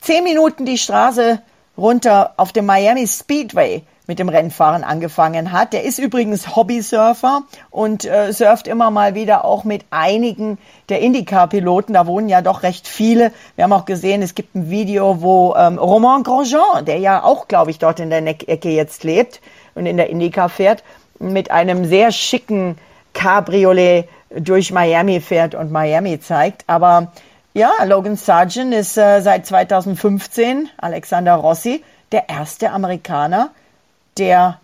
zehn 0.00 0.22
Minuten 0.22 0.66
die 0.66 0.78
Straße 0.78 1.42
runter 1.76 2.34
auf 2.36 2.52
dem 2.52 2.66
Miami 2.66 3.06
Speedway 3.06 3.82
mit 4.06 4.18
dem 4.18 4.28
Rennfahren 4.28 4.82
angefangen 4.82 5.52
hat. 5.52 5.72
Der 5.72 5.84
ist 5.84 5.98
übrigens 5.98 6.56
Hobbysurfer 6.56 7.42
und 7.70 8.04
äh, 8.04 8.32
surft 8.32 8.66
immer 8.66 8.90
mal 8.90 9.14
wieder 9.14 9.44
auch 9.44 9.64
mit 9.64 9.84
einigen 9.90 10.58
der 10.88 11.00
IndyCar-Piloten. 11.00 11.94
Da 11.94 12.06
wohnen 12.06 12.28
ja 12.28 12.42
doch 12.42 12.62
recht 12.62 12.88
viele. 12.88 13.32
Wir 13.54 13.64
haben 13.64 13.72
auch 13.72 13.84
gesehen, 13.84 14.20
es 14.22 14.34
gibt 14.34 14.54
ein 14.54 14.70
Video, 14.70 15.22
wo 15.22 15.54
ähm, 15.56 15.78
Romain 15.78 16.24
Grosjean, 16.24 16.84
der 16.84 16.98
ja 16.98 17.22
auch, 17.22 17.46
glaube 17.46 17.70
ich, 17.70 17.78
dort 17.78 18.00
in 18.00 18.10
der 18.10 18.26
Ecke 18.26 18.70
jetzt 18.70 19.04
lebt 19.04 19.40
und 19.74 19.86
in 19.86 19.96
der 19.96 20.10
IndyCar 20.10 20.48
fährt, 20.48 20.82
mit 21.18 21.50
einem 21.50 21.84
sehr 21.84 22.10
schicken 22.10 22.76
Cabriolet 23.12 24.08
durch 24.30 24.72
Miami 24.72 25.20
fährt 25.20 25.54
und 25.54 25.70
Miami 25.70 26.18
zeigt. 26.18 26.64
Aber 26.66 27.12
ja, 27.54 27.70
Logan 27.84 28.16
Sargent 28.16 28.74
ist 28.74 28.96
äh, 28.96 29.20
seit 29.20 29.46
2015, 29.46 30.70
Alexander 30.78 31.34
Rossi, 31.34 31.82
der 32.10 32.28
erste 32.28 32.70
Amerikaner, 32.70 33.50
der 34.18 34.60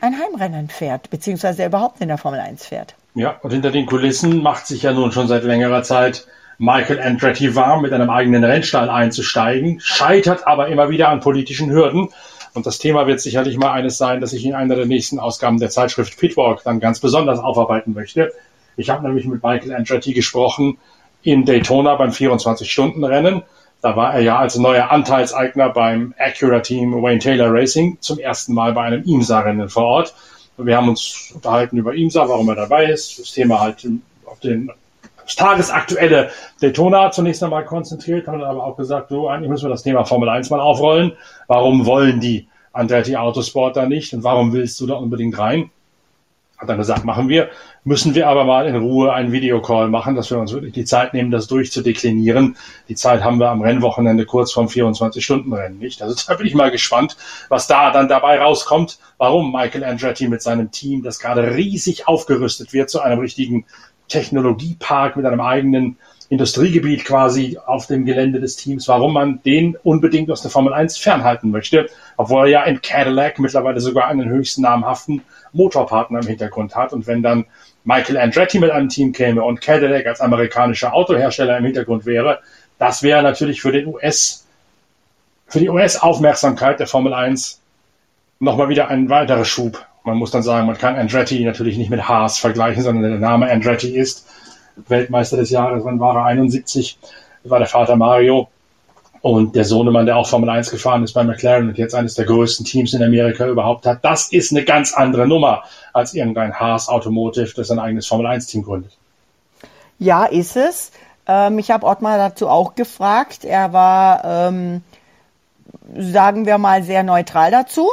ein 0.00 0.16
Heimrennen 0.18 0.68
fährt, 0.68 1.10
beziehungsweise 1.10 1.58
der 1.58 1.66
überhaupt 1.66 2.00
in 2.00 2.08
der 2.08 2.18
Formel 2.18 2.40
1 2.40 2.66
fährt. 2.66 2.94
Ja, 3.14 3.36
und 3.42 3.52
hinter 3.52 3.70
den 3.70 3.86
Kulissen 3.86 4.42
macht 4.42 4.66
sich 4.66 4.82
ja 4.82 4.92
nun 4.92 5.12
schon 5.12 5.28
seit 5.28 5.44
längerer 5.44 5.82
Zeit 5.82 6.26
Michael 6.58 7.00
Andretti 7.00 7.54
warm, 7.54 7.82
mit 7.82 7.92
einem 7.92 8.10
eigenen 8.10 8.44
Rennstall 8.44 8.88
einzusteigen, 8.88 9.80
scheitert 9.80 10.46
aber 10.46 10.68
immer 10.68 10.88
wieder 10.88 11.08
an 11.08 11.20
politischen 11.20 11.70
Hürden. 11.70 12.08
Und 12.54 12.66
das 12.66 12.78
Thema 12.78 13.06
wird 13.08 13.20
sicherlich 13.20 13.56
mal 13.56 13.72
eines 13.72 13.98
sein, 13.98 14.20
das 14.20 14.32
ich 14.32 14.44
in 14.44 14.54
einer 14.54 14.76
der 14.76 14.86
nächsten 14.86 15.18
Ausgaben 15.18 15.58
der 15.58 15.70
Zeitschrift 15.70 16.18
Pitwalk 16.18 16.62
dann 16.64 16.78
ganz 16.78 17.00
besonders 17.00 17.40
aufarbeiten 17.40 17.92
möchte. 17.94 18.32
Ich 18.76 18.90
habe 18.90 19.04
nämlich 19.04 19.26
mit 19.26 19.42
Michael 19.42 19.74
Andretti 19.74 20.12
gesprochen, 20.12 20.78
in 21.24 21.44
Daytona 21.44 21.96
beim 21.96 22.10
24-Stunden-Rennen. 22.10 23.42
Da 23.82 23.96
war 23.96 24.14
er 24.14 24.20
ja 24.20 24.38
als 24.38 24.56
neuer 24.56 24.90
Anteilseigner 24.90 25.70
beim 25.70 26.14
Acura-Team 26.18 27.02
Wayne 27.02 27.18
Taylor 27.18 27.52
Racing 27.52 27.98
zum 28.00 28.18
ersten 28.18 28.54
Mal 28.54 28.72
bei 28.72 28.82
einem 28.82 29.02
IMSA-Rennen 29.02 29.68
vor 29.68 29.84
Ort. 29.84 30.14
Wir 30.56 30.76
haben 30.76 30.88
uns 30.88 31.32
unterhalten 31.34 31.76
über 31.76 31.94
IMSA, 31.94 32.28
warum 32.28 32.48
er 32.48 32.54
dabei 32.54 32.86
ist, 32.86 33.18
das 33.18 33.32
Thema 33.32 33.60
halt 33.60 33.86
auf 34.26 34.38
den 34.40 34.70
das 35.24 35.36
tagesaktuelle 35.36 36.30
Daytona 36.60 37.10
zunächst 37.10 37.42
einmal 37.42 37.64
konzentriert, 37.64 38.28
haben 38.28 38.42
aber 38.42 38.62
auch 38.62 38.76
gesagt, 38.76 39.08
so 39.08 39.28
eigentlich 39.28 39.48
müssen 39.48 39.64
wir 39.64 39.70
das 39.70 39.82
Thema 39.82 40.04
Formel 40.04 40.28
1 40.28 40.50
mal 40.50 40.60
aufrollen. 40.60 41.12
Warum 41.46 41.86
wollen 41.86 42.20
die 42.20 42.46
Andretti 42.72 43.16
Autosport 43.16 43.76
da 43.76 43.86
nicht 43.86 44.12
und 44.12 44.22
warum 44.22 44.52
willst 44.52 44.78
du 44.80 44.86
da 44.86 44.94
unbedingt 44.94 45.38
rein? 45.38 45.70
Hat 46.56 46.68
dann 46.68 46.78
gesagt, 46.78 47.04
machen 47.04 47.28
wir. 47.28 47.50
Müssen 47.82 48.14
wir 48.14 48.28
aber 48.28 48.44
mal 48.44 48.66
in 48.66 48.76
Ruhe 48.76 49.12
einen 49.12 49.32
Videocall 49.32 49.88
machen, 49.88 50.14
dass 50.14 50.30
wir 50.30 50.38
uns 50.38 50.52
wirklich 50.52 50.72
die 50.72 50.84
Zeit 50.84 51.12
nehmen, 51.12 51.30
das 51.30 51.48
durchzudeklinieren. 51.48 52.56
Die 52.88 52.94
Zeit 52.94 53.24
haben 53.24 53.38
wir 53.38 53.50
am 53.50 53.60
Rennwochenende 53.60 54.24
kurz 54.24 54.52
vorm 54.52 54.66
24-Stunden-Rennen 54.66 55.78
nicht. 55.78 56.00
Also 56.00 56.14
da 56.26 56.34
bin 56.34 56.46
ich 56.46 56.54
mal 56.54 56.70
gespannt, 56.70 57.16
was 57.48 57.66
da 57.66 57.90
dann 57.90 58.08
dabei 58.08 58.40
rauskommt, 58.40 58.98
warum 59.18 59.52
Michael 59.52 59.84
Andretti 59.84 60.28
mit 60.28 60.42
seinem 60.42 60.70
Team, 60.70 61.02
das 61.02 61.18
gerade 61.18 61.56
riesig 61.56 62.06
aufgerüstet 62.06 62.72
wird 62.72 62.88
zu 62.88 63.00
einem 63.00 63.18
richtigen 63.18 63.66
Technologiepark 64.08 65.16
mit 65.16 65.26
einem 65.26 65.40
eigenen 65.40 65.98
Industriegebiet 66.30 67.04
quasi 67.04 67.58
auf 67.64 67.86
dem 67.86 68.06
Gelände 68.06 68.40
des 68.40 68.56
Teams, 68.56 68.88
warum 68.88 69.12
man 69.12 69.42
den 69.42 69.76
unbedingt 69.82 70.30
aus 70.30 70.42
der 70.42 70.50
Formel 70.50 70.72
1 70.72 70.96
fernhalten 70.96 71.50
möchte, 71.50 71.88
obwohl 72.16 72.46
er 72.46 72.50
ja 72.50 72.62
in 72.64 72.80
Cadillac 72.80 73.38
mittlerweile 73.38 73.80
sogar 73.80 74.08
einen 74.08 74.28
höchsten 74.28 74.62
namhaften 74.62 75.22
Motorpartner 75.52 76.20
im 76.20 76.26
Hintergrund 76.26 76.74
hat. 76.74 76.92
Und 76.92 77.06
wenn 77.06 77.22
dann 77.22 77.44
Michael 77.84 78.16
Andretti 78.16 78.58
mit 78.58 78.70
einem 78.70 78.88
Team 78.88 79.12
käme 79.12 79.42
und 79.42 79.60
Cadillac 79.60 80.06
als 80.06 80.20
amerikanischer 80.20 80.94
Autohersteller 80.94 81.58
im 81.58 81.64
Hintergrund 81.64 82.06
wäre, 82.06 82.40
das 82.78 83.02
wäre 83.02 83.22
natürlich 83.22 83.60
für 83.60 83.72
den 83.72 83.86
US, 83.86 84.46
für 85.46 85.60
die 85.60 85.68
US-Aufmerksamkeit 85.68 86.80
der 86.80 86.86
Formel 86.86 87.12
1 87.12 87.60
nochmal 88.40 88.68
wieder 88.70 88.88
ein 88.88 89.10
weiterer 89.10 89.44
Schub. 89.44 89.86
Man 90.04 90.16
muss 90.16 90.30
dann 90.30 90.42
sagen, 90.42 90.66
man 90.66 90.76
kann 90.76 90.96
Andretti 90.96 91.44
natürlich 91.44 91.78
nicht 91.78 91.90
mit 91.90 92.08
Haas 92.08 92.38
vergleichen, 92.38 92.82
sondern 92.82 93.10
der 93.10 93.20
Name 93.20 93.50
Andretti 93.50 93.96
ist 93.96 94.28
Weltmeister 94.76 95.36
des 95.36 95.50
Jahres, 95.50 95.84
wann 95.84 96.00
war 96.00 96.16
er? 96.16 96.24
71, 96.24 96.98
war 97.44 97.58
der 97.58 97.68
Vater 97.68 97.96
Mario. 97.96 98.48
Und 99.20 99.56
der 99.56 99.64
Sohnemann, 99.64 100.04
der 100.04 100.18
auch 100.18 100.28
Formel 100.28 100.50
1 100.50 100.70
gefahren 100.70 101.02
ist 101.02 101.14
bei 101.14 101.24
McLaren 101.24 101.68
und 101.68 101.78
jetzt 101.78 101.94
eines 101.94 102.14
der 102.14 102.26
größten 102.26 102.66
Teams 102.66 102.92
in 102.92 103.02
Amerika 103.02 103.46
überhaupt 103.46 103.86
hat, 103.86 104.04
das 104.04 104.30
ist 104.30 104.52
eine 104.52 104.64
ganz 104.64 104.92
andere 104.92 105.26
Nummer 105.26 105.62
als 105.94 106.12
irgendein 106.12 106.52
Haas 106.52 106.88
Automotive, 106.88 107.50
das 107.56 107.70
ein 107.70 107.78
eigenes 107.78 108.06
Formel 108.06 108.26
1 108.26 108.46
Team 108.48 108.64
gründet. 108.64 108.92
Ja, 109.98 110.26
ist 110.26 110.56
es. 110.56 110.92
Ähm, 111.26 111.58
ich 111.58 111.70
habe 111.70 111.86
Ottmar 111.86 112.18
dazu 112.18 112.48
auch 112.48 112.74
gefragt. 112.74 113.46
Er 113.46 113.72
war, 113.72 114.24
ähm, 114.24 114.82
sagen 115.96 116.44
wir 116.44 116.58
mal, 116.58 116.82
sehr 116.82 117.02
neutral 117.02 117.50
dazu. 117.50 117.88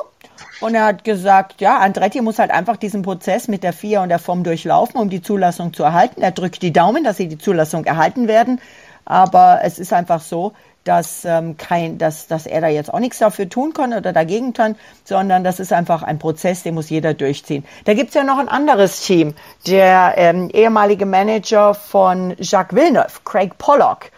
Und 0.60 0.76
er 0.76 0.86
hat 0.86 1.04
gesagt, 1.04 1.62
ja, 1.62 1.80
Andretti 1.80 2.22
muss 2.22 2.40
halt 2.40 2.52
einfach 2.52 2.78
diesen 2.78 3.02
Prozess 3.02 3.48
mit 3.48 3.64
der 3.64 3.74
FIA 3.74 4.04
und 4.04 4.10
der 4.10 4.20
FOM 4.20 4.44
durchlaufen, 4.44 5.00
um 5.00 5.10
die 5.10 5.22
Zulassung 5.22 5.74
zu 5.74 5.84
erhalten. 5.84 6.22
Er 6.22 6.32
drückt 6.32 6.62
die 6.62 6.74
Daumen, 6.74 7.04
dass 7.04 7.18
sie 7.18 7.28
die 7.28 7.38
Zulassung 7.38 7.86
erhalten 7.86 8.28
werden. 8.28 8.60
Aber 9.06 9.62
es 9.64 9.80
ist 9.80 9.94
einfach 9.94 10.22
so, 10.22 10.54
dass, 10.84 11.26
ähm, 11.26 11.58
kein, 11.58 11.98
dass, 11.98 12.28
dass 12.28 12.46
er 12.46 12.62
da 12.62 12.68
jetzt 12.68 12.94
auch 12.94 13.00
nichts 13.00 13.20
dafür 13.20 13.48
tun 13.48 13.74
kann 13.74 13.94
oder 13.94 14.14
dagegen 14.14 14.54
kann, 14.54 14.76
sondern 15.04 15.44
das 15.44 15.60
ist 15.60 15.74
einfach 15.74 16.02
ein 16.04 16.18
Prozess, 16.18 16.64
den 16.64 16.74
muss 16.74 16.90
jeder 16.90 17.14
durchziehen. 17.14 17.66
Da 17.86 17.94
gibt's 17.94 18.16
ja 18.16 18.24
noch 18.24 18.40
ein 18.40 18.50
anderes 18.50 19.02
Team, 19.02 19.36
der 19.68 20.14
ähm, 20.18 20.50
ehemalige 20.52 21.06
Manager 21.06 21.74
von 21.74 22.36
Jacques 22.40 22.76
Villeneuve, 22.76 23.20
Craig 23.26 23.58
Pollock, 23.58 24.12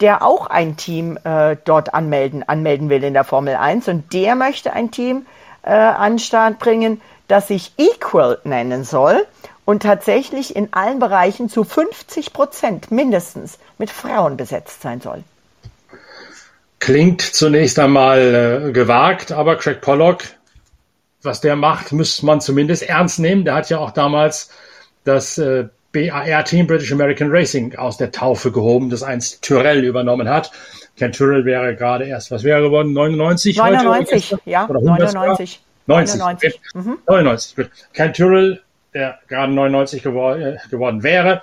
der 0.00 0.24
auch 0.24 0.46
ein 0.46 0.76
Team 0.76 1.18
äh, 1.24 1.56
dort 1.64 1.94
anmelden, 1.94 2.48
anmelden 2.48 2.88
will 2.90 3.02
in 3.02 3.14
der 3.14 3.24
Formel 3.24 3.56
1 3.56 3.88
und 3.88 4.12
der 4.12 4.36
möchte 4.36 4.72
ein 4.72 4.90
Team 4.90 5.26
äh, 5.64 5.70
an 5.70 6.18
Start 6.18 6.58
bringen, 6.58 7.00
das 7.28 7.48
sich 7.48 7.72
Equal 7.76 8.38
nennen 8.44 8.84
soll 8.84 9.26
und 9.64 9.82
tatsächlich 9.82 10.54
in 10.54 10.72
allen 10.72 10.98
Bereichen 10.98 11.48
zu 11.48 11.64
50 11.64 12.32
Prozent 12.32 12.90
mindestens 12.90 13.58
mit 13.78 13.90
Frauen 13.90 14.36
besetzt 14.36 14.82
sein 14.82 15.00
soll. 15.00 15.24
Klingt 16.80 17.22
zunächst 17.22 17.78
einmal 17.78 18.66
äh, 18.68 18.72
gewagt, 18.72 19.32
aber 19.32 19.56
Craig 19.56 19.80
Pollock, 19.80 20.24
was 21.22 21.40
der 21.40 21.56
macht, 21.56 21.92
müsste 21.92 22.26
man 22.26 22.42
zumindest 22.42 22.82
ernst 22.82 23.18
nehmen. 23.18 23.44
Der 23.46 23.54
hat 23.54 23.70
ja 23.70 23.78
auch 23.78 23.90
damals 23.90 24.50
das 25.04 25.38
äh, 25.38 25.68
BAR-Team 25.92 26.66
British 26.66 26.92
American 26.92 27.30
Racing 27.30 27.76
aus 27.76 27.96
der 27.96 28.10
Taufe 28.10 28.52
gehoben, 28.52 28.90
das 28.90 29.02
einst 29.02 29.40
Tyrell 29.40 29.84
übernommen 29.84 30.28
hat. 30.28 30.50
Ken 30.96 31.12
Tyrell 31.12 31.44
wäre 31.44 31.74
gerade 31.76 32.06
erst, 32.06 32.30
was 32.30 32.44
wäre 32.44 32.62
geworden? 32.62 32.92
99? 32.92 33.56
99, 33.56 34.32
heute, 34.32 34.42
ja, 34.44 34.68
oder 34.68 34.80
99. 34.80 35.60
90, 35.86 36.20
99. 36.20 36.60
Mhm. 36.74 36.98
99, 37.06 37.56
gut. 37.56 37.70
Ken 37.92 38.12
Tyrell, 38.12 38.62
der 38.94 39.18
gerade 39.28 39.52
99 39.52 40.02
gewor 40.02 40.36
äh, 40.36 40.56
geworden 40.70 41.02
wäre, 41.02 41.40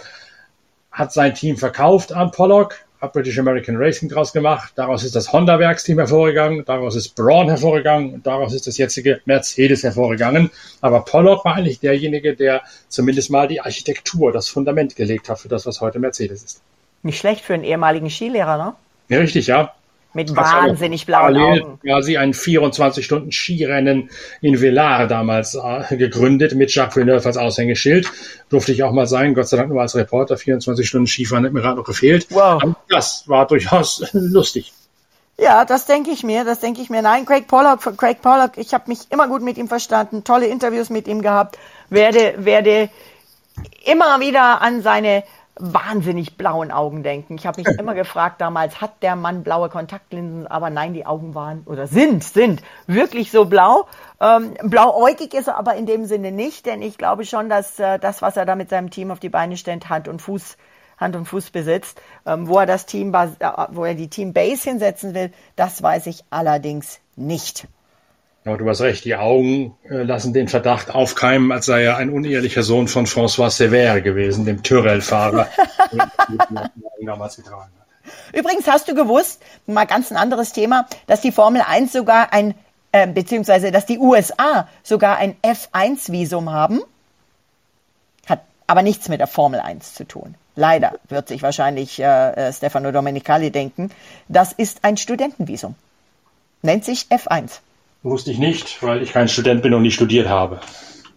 hat 0.92 1.14
sein 1.14 1.36
Team 1.36 1.58
verkauft 1.58 2.12
an 2.12 2.32
Pollock 2.32 2.86
hat 3.02 3.14
British 3.14 3.40
American 3.40 3.78
Racing 3.78 4.10
draus 4.10 4.32
gemacht. 4.32 4.74
Daraus 4.76 5.04
ist 5.04 5.16
das 5.16 5.34
Honda-Werksteam 5.34 5.98
hervorgegangen. 5.98 6.64
Daraus 6.66 6.96
ist 6.96 7.16
Braun 7.16 7.50
hervorgegangen. 7.50 8.14
Und 8.14 8.28
daraus 8.28 8.54
ist 8.54 8.68
das 8.68 8.78
jetzige 8.78 9.22
Mercedes 9.26 9.84
hervorgegangen. 9.84 10.52
Aber 10.82 11.04
Pollock 11.04 11.44
war 11.44 11.56
eigentlich 11.56 11.80
derjenige, 11.80 12.36
der 12.36 12.62
zumindest 12.90 13.32
mal 13.32 13.48
die 13.48 13.60
Architektur, 13.60 14.32
das 14.32 14.50
Fundament 14.50 14.96
gelegt 14.96 15.30
hat 15.30 15.40
für 15.40 15.48
das, 15.48 15.66
was 15.66 15.82
heute 15.82 15.98
Mercedes 15.98 16.44
ist. 16.44 16.62
Nicht 17.02 17.18
schlecht 17.18 17.44
für 17.44 17.56
einen 17.56 17.64
ehemaligen 17.64 18.10
Skilehrer, 18.10 18.58
ne? 18.58 18.74
Ja, 19.10 19.20
richtig, 19.20 19.48
ja. 19.48 19.74
Mit 20.14 20.36
wahnsinnig 20.36 21.06
blauen 21.06 21.38
Augen. 21.38 21.80
quasi 21.80 22.18
ein 22.18 22.34
24-Stunden-Skirennen 22.34 24.10
in 24.42 24.60
Villars 24.60 25.08
damals 25.08 25.56
äh, 25.56 25.96
gegründet 25.96 26.54
mit 26.54 26.74
Jacques 26.74 26.98
Villeneuve 26.98 27.26
als 27.26 27.38
Aushängeschild. 27.38 28.12
Durfte 28.50 28.74
ich 28.74 28.84
auch 28.84 28.92
mal 28.92 29.08
sein, 29.08 29.34
Gott 29.34 29.48
sei 29.48 29.56
Dank 29.56 29.70
nur 29.70 29.80
als 29.80 29.96
Reporter. 29.96 30.36
24 30.36 30.86
Stunden 30.86 31.08
Skifahren 31.08 31.46
hat 31.46 31.54
mir 31.54 31.62
gerade 31.62 31.78
noch 31.78 31.86
gefehlt. 31.86 32.28
Wow. 32.30 32.62
Aber 32.62 32.76
das 32.90 33.24
war 33.28 33.48
durchaus 33.48 34.06
lustig. 34.14 34.74
Ja, 35.40 35.64
das 35.64 35.86
denke 35.86 36.12
ich 36.12 36.24
mir, 36.24 36.44
das 36.44 36.60
denke 36.60 36.82
ich 36.82 36.90
mir. 36.90 37.02
Nein, 37.02 37.26
Craig 37.26 37.48
Pollock, 37.48 37.98
Craig 37.98 38.22
Pollock, 38.22 38.58
ich 38.58 38.74
habe 38.74 38.84
mich 38.88 39.00
immer 39.12 39.28
gut 39.30 39.42
mit 39.42 39.58
ihm 39.58 39.70
verstanden, 39.70 40.26
tolle 40.26 40.48
Interviews 40.48 40.90
mit 40.90 41.08
ihm 41.08 41.22
gehabt, 41.22 41.58
werde, 41.90 42.36
werde 42.38 42.90
immer 43.86 44.20
wieder 44.20 44.62
an 44.62 44.82
seine 44.82 45.24
wahnsinnig 45.58 46.38
blauen 46.38 46.72
Augen 46.72 47.04
denken. 47.04 47.36
Ich 47.36 47.46
habe 47.46 47.62
mich 47.62 47.68
immer 47.80 47.94
gefragt 47.94 48.42
damals, 48.42 48.82
hat 48.82 49.04
der 49.04 49.16
Mann 49.16 49.44
blaue 49.44 49.70
Kontaktlinsen? 49.70 50.48
Aber 50.48 50.70
nein, 50.70 50.94
die 50.94 51.06
Augen 51.06 51.36
waren 51.36 51.64
oder 51.66 51.88
sind, 51.88 52.24
sind 52.24 52.62
wirklich 52.88 53.32
so 53.32 53.46
blau. 53.46 53.88
Ähm, 54.20 54.54
blauäugig 54.64 55.34
ist 55.34 55.48
er 55.48 55.58
aber 55.58 55.76
in 55.76 55.86
dem 55.86 56.06
Sinne 56.06 56.32
nicht, 56.32 56.66
denn 56.66 56.82
ich 56.82 56.98
glaube 56.98 57.26
schon, 57.26 57.50
dass 57.50 57.80
äh, 57.80 58.00
das, 58.00 58.22
was 58.22 58.38
er 58.38 58.46
da 58.46 58.56
mit 58.56 58.70
seinem 58.70 58.90
Team 58.90 59.12
auf 59.12 59.20
die 59.20 59.30
Beine 59.30 59.58
stellt, 59.58 59.90
Hand 59.90 60.08
und 60.08 60.22
Fuß 60.22 60.58
Hand 61.02 61.16
und 61.16 61.26
Fuß 61.26 61.50
besitzt. 61.50 62.00
Ähm, 62.26 62.48
wo 62.48 62.60
er 62.60 62.66
das 62.66 62.86
Team, 62.86 63.14
äh, 63.14 63.28
wo 63.72 63.84
er 63.84 63.96
die 63.96 64.10
Team 64.10 64.34
Base 64.34 64.70
hinsetzen 64.70 65.14
will, 65.14 65.32
das 65.56 65.82
weiß 65.82 66.08
ich 66.08 66.24
allerdings 66.30 67.00
nicht. 67.16 67.68
Aber 68.44 68.58
du 68.58 68.68
hast 68.68 68.82
recht, 68.82 69.06
die 69.06 69.16
Augen 69.16 69.76
äh, 69.88 70.02
lassen 70.02 70.34
den 70.34 70.48
Verdacht 70.48 70.90
aufkeimen, 70.90 71.52
als 71.52 71.68
sei 71.68 71.84
er 71.84 71.98
ein 71.98 72.10
unehelicher 72.10 72.64
Sohn 72.64 72.88
von 72.88 73.06
François 73.06 73.50
Sévère 73.50 74.02
gewesen, 74.02 74.46
dem 74.46 74.64
Tyrell-Fahrer, 74.64 75.48
damals 77.06 77.36
getragen 77.36 77.72
hat. 77.80 77.82
Übrigens 78.34 78.68
hast 78.68 78.88
du 78.88 78.96
gewusst, 78.96 79.42
mal 79.68 79.86
ganz 79.86 80.12
ein 80.12 80.18
anderes 80.18 80.54
Thema, 80.54 80.88
dass 81.06 81.22
die 81.22 81.32
Formel 81.32 81.62
1 81.62 81.94
sogar 81.94 82.34
ein, 82.34 82.56
äh, 82.92 83.06
beziehungsweise 83.08 83.72
dass 83.72 83.86
die 83.86 84.00
USA 84.00 84.68
sogar 84.82 85.18
ein 85.18 85.36
F1-Visum 85.44 86.52
haben? 86.52 86.82
Hat 88.26 88.42
aber 88.66 88.82
nichts 88.82 89.08
mit 89.08 89.20
der 89.20 89.28
Formel 89.28 89.60
1 89.60 89.94
zu 89.94 90.08
tun. 90.08 90.36
Leider 90.56 90.94
wird 91.10 91.28
sich 91.28 91.44
wahrscheinlich 91.44 92.00
äh, 92.00 92.32
äh, 92.32 92.54
Stefano 92.54 92.92
Domenicali 92.92 93.52
denken. 93.52 93.92
Das 94.28 94.52
ist 94.52 94.84
ein 94.84 94.98
Studentenvisum. 94.98 95.76
Nennt 96.64 96.86
sich 96.86 97.08
F1. 97.10 97.60
Wusste 98.04 98.32
ich 98.32 98.40
nicht, 98.40 98.82
weil 98.82 99.04
ich 99.04 99.14
kein 99.14 99.28
Student 99.28 99.62
bin 99.62 99.74
und 99.74 99.84
nicht 99.84 99.94
studiert 99.94 100.28
habe. 100.28 100.60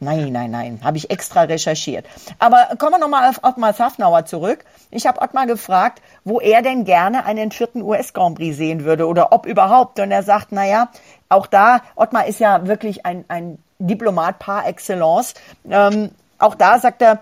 Nein, 0.01 0.33
nein, 0.33 0.51
nein, 0.51 0.81
habe 0.85 0.99
ich 0.99 1.09
extra 1.09 1.43
recherchiert. 1.43 2.05
Aber 2.39 2.69
kommen 2.79 2.93
wir 2.93 2.99
nochmal 2.99 3.31
auf 3.31 3.41
Ottmar 3.43 3.73
Safnauer 3.73 4.27
zurück. 4.27 4.65
Ich 4.91 5.07
habe 5.07 5.23
Ottmar 5.23 5.47
gefragt, 5.47 6.03
wo 6.25 6.41
er 6.41 6.61
denn 6.61 6.85
gerne 6.85 7.25
einen 7.25 7.51
vierten 7.53 7.81
US 7.81 8.13
Grand 8.13 8.37
Prix 8.37 8.57
sehen 8.57 8.85
würde 8.85 9.07
oder 9.07 9.33
ob 9.33 9.47
überhaupt. 9.47 9.99
Und 10.01 10.11
er 10.11 10.23
sagt, 10.23 10.53
naja, 10.53 10.91
auch 11.31 11.47
da, 11.47 11.81
Ottmar 11.97 12.27
ist 12.27 12.39
ja 12.39 12.67
wirklich 12.67 13.07
ein, 13.07 13.25
ein 13.29 13.59
Diplomat 13.79 14.39
par 14.39 14.67
excellence. 14.67 15.35
Ähm, 15.71 16.11
auch 16.39 16.55
da 16.55 16.79
sagt 16.79 17.01
er, 17.01 17.21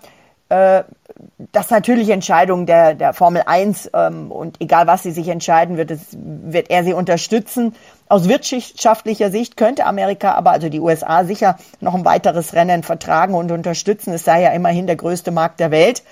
äh, 0.52 0.84
dass 1.52 1.70
natürlich 1.70 2.10
Entscheidungen 2.10 2.66
der, 2.66 2.94
der 2.94 3.14
Formel 3.14 3.42
1 3.46 3.90
ähm, 3.94 4.30
und 4.30 4.60
egal 4.60 4.86
was 4.86 5.02
sie 5.02 5.10
sich 5.10 5.28
entscheiden 5.28 5.78
wird, 5.78 5.90
es, 5.90 6.00
wird 6.12 6.70
er 6.70 6.84
sie 6.84 6.92
unterstützen. 6.92 7.74
Aus 8.08 8.28
wirtschaftlicher 8.28 9.30
Sicht 9.30 9.56
könnte 9.56 9.86
Amerika 9.86 10.32
aber, 10.32 10.50
also 10.50 10.68
die 10.68 10.80
USA, 10.80 11.24
sicher 11.24 11.56
noch 11.80 11.94
ein 11.94 12.04
weiteres 12.04 12.52
Rennen 12.52 12.82
vertragen 12.82 13.32
und 13.32 13.50
unterstützen. 13.50 14.12
Es 14.12 14.24
sei 14.24 14.42
ja 14.42 14.50
immerhin 14.50 14.86
der 14.86 14.96
größte 14.96 15.30
Markt 15.30 15.58
der 15.58 15.70
Welt. 15.70 16.02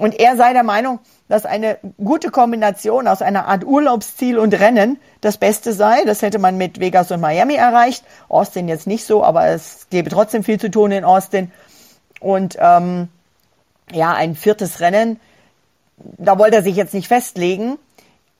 Und 0.00 0.18
er 0.18 0.36
sei 0.36 0.52
der 0.52 0.64
Meinung, 0.64 0.98
dass 1.28 1.46
eine 1.46 1.78
gute 1.96 2.30
Kombination 2.30 3.06
aus 3.06 3.22
einer 3.22 3.46
Art 3.46 3.64
Urlaubsziel 3.64 4.36
und 4.36 4.52
Rennen 4.58 4.98
das 5.20 5.38
Beste 5.38 5.72
sei. 5.72 6.04
Das 6.04 6.22
hätte 6.22 6.40
man 6.40 6.58
mit 6.58 6.80
Vegas 6.80 7.12
und 7.12 7.20
Miami 7.20 7.54
erreicht. 7.54 8.04
Austin 8.28 8.66
jetzt 8.66 8.88
nicht 8.88 9.06
so, 9.06 9.22
aber 9.22 9.46
es 9.46 9.86
gäbe 9.90 10.10
trotzdem 10.10 10.42
viel 10.42 10.58
zu 10.58 10.70
tun 10.70 10.90
in 10.90 11.04
Austin. 11.04 11.52
Und 12.20 12.56
ähm, 12.60 13.08
ja, 13.92 14.12
ein 14.12 14.34
viertes 14.34 14.80
Rennen, 14.80 15.20
da 15.96 16.38
wollte 16.38 16.56
er 16.56 16.62
sich 16.62 16.76
jetzt 16.76 16.94
nicht 16.94 17.08
festlegen. 17.08 17.78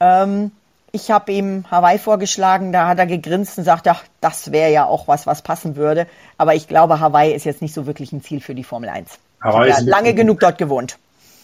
Ähm, 0.01 0.51
ich 0.93 1.11
habe 1.11 1.33
ihm 1.33 1.65
Hawaii 1.71 1.99
vorgeschlagen, 1.99 2.73
da 2.73 2.89
hat 2.89 2.99
er 2.99 3.07
gegrinst 3.07 3.59
und 3.59 3.65
sagt, 3.65 3.87
ach, 3.89 4.05
das 4.21 4.53
wäre 4.53 4.73
ja 4.73 4.87
auch 4.87 5.09
was, 5.09 5.27
was 5.27 5.43
passen 5.43 5.77
würde. 5.77 6.07
Aber 6.39 6.55
ich 6.55 6.69
glaube, 6.69 7.01
Hawaii 7.01 7.35
ist 7.35 7.45
jetzt 7.45 7.63
nicht 7.63 7.75
so 7.75 7.87
wirklich 7.87 8.13
ein 8.13 8.23
Ziel 8.23 8.41
für 8.41 8.55
die 8.55 8.65
Formel 8.65 8.89
1. 8.89 9.19
Hawaii 9.43 9.71
ist 9.71 9.83
lange 9.83 10.15
genug 10.15 10.41
dort 10.41 10.59
gewohnt. 10.59 10.99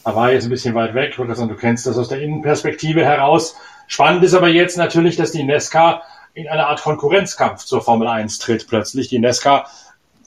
Hawaii 0.05 0.37
ist 0.37 0.45
ein 0.45 0.51
bisschen 0.51 0.75
weit 0.75 0.95
weg, 0.95 1.15
du 1.17 1.55
kennst 1.55 1.87
das 1.87 1.97
aus 1.97 2.09
der 2.09 2.21
Innenperspektive 2.21 3.05
heraus. 3.05 3.55
Spannend 3.87 4.25
ist 4.25 4.35
aber 4.35 4.49
jetzt 4.49 4.77
natürlich, 4.77 5.17
dass 5.17 5.33
die 5.33 5.45
Nesca 5.45 6.03
in 6.35 6.49
eine 6.49 6.67
Art 6.67 6.83
Konkurrenzkampf 6.83 7.65
zur 7.65 7.83
Formel 7.83 8.09
1 8.09 8.39
tritt 8.39 8.67
plötzlich. 8.67 9.09
Die 9.09 9.19
Nesca 9.19 9.67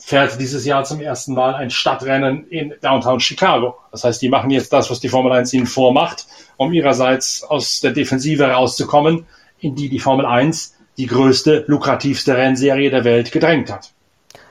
fährt 0.06 0.40
dieses 0.40 0.66
Jahr 0.66 0.84
zum 0.84 1.02
ersten 1.02 1.34
Mal 1.34 1.56
ein 1.56 1.72
Stadtrennen 1.72 2.48
in 2.50 2.76
Downtown 2.80 3.20
Chicago. 3.20 3.76
Das 3.92 4.04
heißt, 4.04 4.22
die 4.22 4.30
machen 4.30 4.52
jetzt 4.52 4.72
das, 4.72 4.92
was 4.92 5.00
die 5.00 5.10
Formel 5.10 5.32
1 5.32 5.52
ihnen 5.54 5.66
vormacht, 5.66 6.28
um 6.58 6.72
ihrerseits 6.72 7.44
aus 7.44 7.80
der 7.80 7.90
Defensive 7.90 8.48
rauszukommen, 8.48 9.26
in 9.60 9.74
die 9.74 9.90
die 9.90 10.00
Formel 10.00 10.28
1 10.28 10.76
die 10.98 11.08
größte, 11.08 11.66
lukrativste 11.66 12.38
Rennserie 12.38 12.92
der 12.92 13.04
Welt 13.04 13.32
gedrängt 13.32 13.72
hat. 13.72 13.94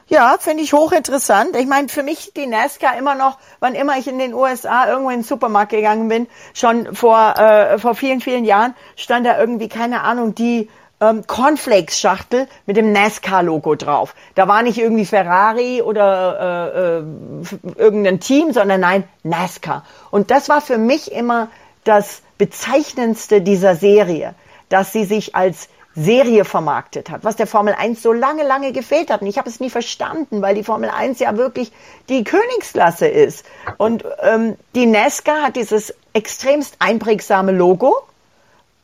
Ja, 0.08 0.36
finde 0.40 0.64
ich 0.64 0.72
hochinteressant. 0.72 1.56
Ich 1.56 1.66
meine, 1.66 1.88
für 1.88 2.02
mich 2.02 2.32
die 2.36 2.48
NASCAR 2.48 2.98
immer 2.98 3.14
noch, 3.14 3.38
wann 3.60 3.76
immer 3.76 3.96
ich 3.96 4.08
in 4.08 4.18
den 4.18 4.34
USA 4.34 4.88
irgendwo 4.88 5.10
in 5.10 5.20
den 5.20 5.24
Supermarkt 5.24 5.70
gegangen 5.70 6.08
bin, 6.08 6.26
schon 6.52 6.96
vor, 6.96 7.38
äh, 7.38 7.78
vor 7.78 7.94
vielen, 7.94 8.20
vielen 8.20 8.44
Jahren 8.44 8.74
stand 8.96 9.24
da 9.24 9.38
irgendwie, 9.38 9.68
keine 9.68 10.02
Ahnung, 10.02 10.34
die 10.34 10.68
ähm, 11.04 11.26
Cornflakes-Schachtel 11.26 12.48
mit 12.66 12.76
dem 12.76 12.92
NASCAR-Logo 12.92 13.74
drauf. 13.74 14.14
Da 14.34 14.48
war 14.48 14.62
nicht 14.62 14.78
irgendwie 14.78 15.04
Ferrari 15.04 15.82
oder 15.82 16.72
äh, 16.74 16.98
äh, 16.98 17.82
irgendein 17.82 18.20
Team, 18.20 18.52
sondern 18.52 18.80
nein, 18.80 19.04
NASCAR. 19.22 19.84
Und 20.10 20.30
das 20.30 20.48
war 20.48 20.60
für 20.60 20.78
mich 20.78 21.12
immer 21.12 21.48
das 21.84 22.22
Bezeichnendste 22.38 23.42
dieser 23.42 23.76
Serie, 23.76 24.34
dass 24.68 24.92
sie 24.92 25.04
sich 25.04 25.34
als 25.34 25.68
Serie 25.96 26.44
vermarktet 26.44 27.08
hat, 27.08 27.22
was 27.22 27.36
der 27.36 27.46
Formel 27.46 27.74
1 27.74 28.02
so 28.02 28.12
lange, 28.12 28.42
lange 28.42 28.72
gefehlt 28.72 29.10
hat. 29.10 29.20
Und 29.20 29.28
ich 29.28 29.38
habe 29.38 29.48
es 29.48 29.60
nie 29.60 29.70
verstanden, 29.70 30.42
weil 30.42 30.56
die 30.56 30.64
Formel 30.64 30.90
1 30.90 31.20
ja 31.20 31.36
wirklich 31.36 31.70
die 32.08 32.24
Königsklasse 32.24 33.06
ist. 33.06 33.44
Und 33.76 34.04
ähm, 34.22 34.56
die 34.74 34.86
NASCAR 34.86 35.42
hat 35.42 35.56
dieses 35.56 35.94
extremst 36.12 36.76
einprägsame 36.80 37.52
Logo 37.52 37.94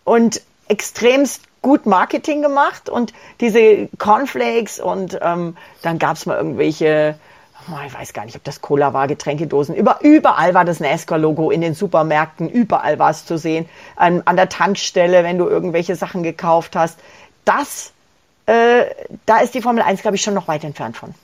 und 0.04 0.40
extremst 0.68 1.42
gut 1.62 1.86
Marketing 1.86 2.42
gemacht 2.42 2.88
und 2.88 3.12
diese 3.40 3.88
Cornflakes 3.98 4.80
und 4.80 5.18
ähm, 5.22 5.56
dann 5.82 5.98
gab's 5.98 6.26
mal 6.26 6.36
irgendwelche, 6.36 7.16
oh, 7.68 7.78
ich 7.86 7.92
weiß 7.92 8.12
gar 8.12 8.24
nicht, 8.24 8.36
ob 8.36 8.44
das 8.44 8.60
Cola 8.60 8.92
war, 8.94 9.08
Getränkedosen. 9.08 9.74
Über, 9.74 9.98
überall 10.00 10.54
war 10.54 10.64
das 10.64 10.80
NASCAR-Logo 10.80 11.50
in 11.50 11.60
den 11.60 11.74
Supermärkten, 11.74 12.48
überall 12.48 12.98
war 12.98 13.10
es 13.10 13.26
zu 13.26 13.36
sehen. 13.36 13.68
An, 13.96 14.22
an 14.24 14.36
der 14.36 14.48
Tankstelle, 14.48 15.22
wenn 15.22 15.38
du 15.38 15.48
irgendwelche 15.48 15.96
Sachen 15.96 16.22
gekauft 16.22 16.76
hast. 16.76 16.98
Das, 17.44 17.92
äh, 18.46 18.84
da 19.26 19.38
ist 19.38 19.54
die 19.54 19.60
Formel 19.60 19.82
1, 19.82 20.02
glaube 20.02 20.16
ich, 20.16 20.22
schon 20.22 20.34
noch 20.34 20.48
weit 20.48 20.64
entfernt 20.64 20.96
von. 20.96 21.14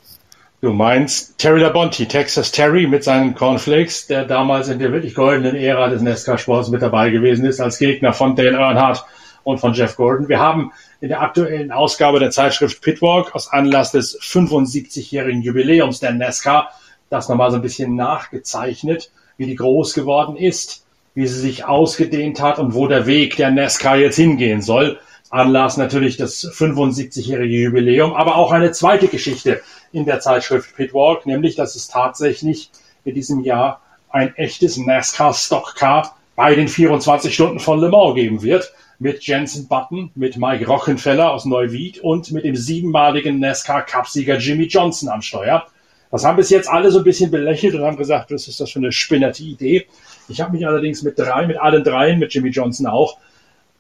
Du 0.63 0.73
meinst 0.73 1.39
Terry 1.39 1.61
Labonte, 1.61 2.09
Texas 2.09 2.51
Terry 2.51 2.87
mit 2.87 3.05
seinen 3.05 3.35
Cornflakes, 3.35 4.07
der 4.07 4.25
damals 4.25 4.69
in 4.69 4.79
der 4.79 4.91
wirklich 4.91 5.15
goldenen 5.15 5.55
Ära 5.55 5.89
des 5.89 6.03
NASCAR-Sports 6.03 6.71
mit 6.71 6.83
dabei 6.83 7.11
gewesen 7.11 7.45
ist, 7.45 7.61
als 7.61 7.79
Gegner 7.79 8.13
von 8.13 8.37
Dale 8.37 8.57
Earnhardt 8.57 9.05
und 9.47 9.59
von 9.59 9.75
Jeff 9.75 9.95
Gordon. 9.95 10.29
Wir 10.29 10.41
haben 10.41 10.73
in 11.01 11.09
der 11.09 11.23
aktuellen 11.23 11.71
Ausgabe 11.71 12.19
der 12.19 12.33
Zeitschrift 12.33 12.83
Pitwalk 12.83 13.33
aus 13.33 13.53
Anlass 13.53 13.93
des 13.93 14.21
75-jährigen 14.21 15.41
Jubiläums 15.41 16.01
der 16.01 16.13
NASCAR 16.15 16.73
das 17.11 17.29
nochmal 17.29 17.53
so 17.53 17.57
ein 17.57 17.63
bisschen 17.63 17.95
nachgezeichnet, 17.95 19.13
wie 19.37 19.47
die 19.47 19.55
groß 19.55 19.95
geworden 19.95 20.37
ist, 20.37 20.85
wie 21.15 21.29
sie 21.29 21.39
sich 21.39 21.65
ausgedehnt 21.65 22.41
hat 22.41 22.59
und 22.59 22.75
wo 22.75 22.89
der 22.89 23.07
Weg 23.07 23.37
der 23.37 23.53
NASCAR 23.53 23.99
jetzt 23.99 24.17
hingehen 24.17 24.63
soll. 24.63 24.99
Anlass 25.31 25.77
natürlich 25.77 26.17
das 26.17 26.45
75-jährige 26.45 27.57
Jubiläum, 27.57 28.15
aber 28.15 28.35
auch 28.35 28.51
eine 28.51 28.73
zweite 28.73 29.07
Geschichte 29.07 29.61
in 29.93 30.07
der 30.07 30.19
Zeitschrift 30.19 30.75
Pitwalk, 30.75 31.25
nämlich 31.25 31.55
dass 31.55 31.77
es 31.77 31.87
tatsächlich 31.87 32.73
in 33.05 33.15
diesem 33.15 33.45
Jahr 33.45 33.81
ein 34.09 34.35
echtes 34.35 34.77
NASCAR 34.77 35.35
Stockcar 35.35 36.17
bei 36.37 36.55
den 36.55 36.69
24 36.69 37.35
Stunden 37.35 37.59
von 37.59 37.81
Le 37.81 37.89
Mans 37.89 38.15
geben 38.15 38.43
wird 38.43 38.73
mit 38.99 39.27
Jensen 39.27 39.69
Button, 39.69 40.11
mit 40.15 40.37
Mike 40.37 40.67
Rockenfeller 40.67 41.33
aus 41.33 41.47
Neuwied 41.47 41.99
und 42.01 42.31
mit 42.31 42.45
dem 42.45 42.57
siebenmaligen 42.57 43.41
NASCAR-Cupsieger 43.41 44.37
Jimmy 44.37 44.65
Johnson 44.65 45.09
am 45.09 45.23
Steuer. 45.23 45.67
Das 46.11 46.25
haben 46.25 46.37
bis 46.37 46.51
jetzt 46.51 46.69
alle 46.69 46.91
so 46.91 46.99
ein 46.99 47.05
bisschen 47.05 47.31
belächelt 47.31 47.75
und 47.75 47.83
haben 47.83 47.97
gesagt, 47.97 48.31
was 48.31 48.49
ist 48.49 48.61
das 48.61 48.71
für 48.71 48.79
eine 48.79 48.93
spinnerte 48.93 49.43
Idee. 49.43 49.87
Ich 50.29 50.41
habe 50.41 50.53
mich 50.53 50.67
allerdings 50.67 51.03
mit 51.03 51.19
drei, 51.19 51.47
mit 51.47 51.59
allen 51.59 51.85
dreien, 51.85 52.19
mit 52.19 52.33
Jimmy 52.33 52.51
Johnson 52.51 52.87
auch, 52.87 53.19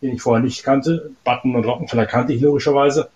den 0.02 0.14
ich 0.14 0.22
vorher 0.22 0.42
nicht 0.42 0.62
kannte, 0.62 1.10
Button 1.24 1.54
und 1.54 1.64
Rockenfeller 1.64 2.06
kannte 2.06 2.32
ich 2.32 2.40
logischerweise, 2.40 3.10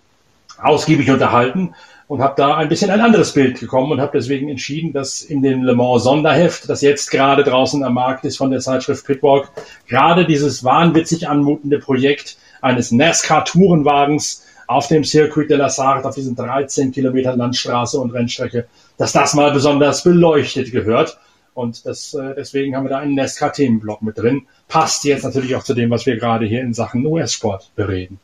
ausgiebig 0.61 1.09
unterhalten 1.09 1.73
und 2.11 2.21
habe 2.21 2.33
da 2.35 2.57
ein 2.57 2.67
bisschen 2.67 2.91
ein 2.91 2.99
anderes 2.99 3.31
Bild 3.33 3.59
gekommen 3.59 3.91
und 3.91 4.01
habe 4.01 4.11
deswegen 4.13 4.49
entschieden, 4.49 4.91
dass 4.91 5.21
in 5.21 5.41
dem 5.41 5.63
Le 5.63 5.75
Mans 5.75 6.03
Sonderheft, 6.03 6.67
das 6.69 6.81
jetzt 6.81 7.09
gerade 7.09 7.43
draußen 7.43 7.83
am 7.83 7.93
Markt 7.93 8.25
ist 8.25 8.35
von 8.35 8.51
der 8.51 8.59
Zeitschrift 8.59 9.05
Pitwalk, 9.05 9.49
gerade 9.87 10.25
dieses 10.25 10.63
wahnwitzig 10.63 11.29
anmutende 11.29 11.79
Projekt 11.79 12.35
eines 12.61 12.91
NASCAR-Tourenwagens 12.91 14.45
auf 14.67 14.87
dem 14.89 15.05
Circuit 15.05 15.49
de 15.49 15.57
la 15.57 15.69
Sarthe, 15.69 16.07
auf 16.07 16.15
diesen 16.15 16.35
13 16.35 16.91
Kilometern 16.91 17.39
Landstraße 17.39 17.99
und 17.99 18.11
Rennstrecke, 18.11 18.67
dass 18.97 19.13
das 19.13 19.33
mal 19.33 19.51
besonders 19.51 20.03
beleuchtet 20.03 20.71
gehört. 20.71 21.17
Und 21.53 21.85
das, 21.85 22.13
äh, 22.13 22.33
deswegen 22.35 22.75
haben 22.75 22.85
wir 22.85 22.89
da 22.89 22.99
einen 22.99 23.15
NASCAR-Themenblock 23.15 24.01
mit 24.01 24.17
drin. 24.17 24.47
Passt 24.67 25.03
jetzt 25.05 25.23
natürlich 25.23 25.55
auch 25.55 25.63
zu 25.63 25.73
dem, 25.73 25.89
was 25.89 26.05
wir 26.05 26.17
gerade 26.17 26.45
hier 26.45 26.59
in 26.59 26.73
Sachen 26.73 27.05
US-Sport 27.05 27.71
bereden. 27.75 28.19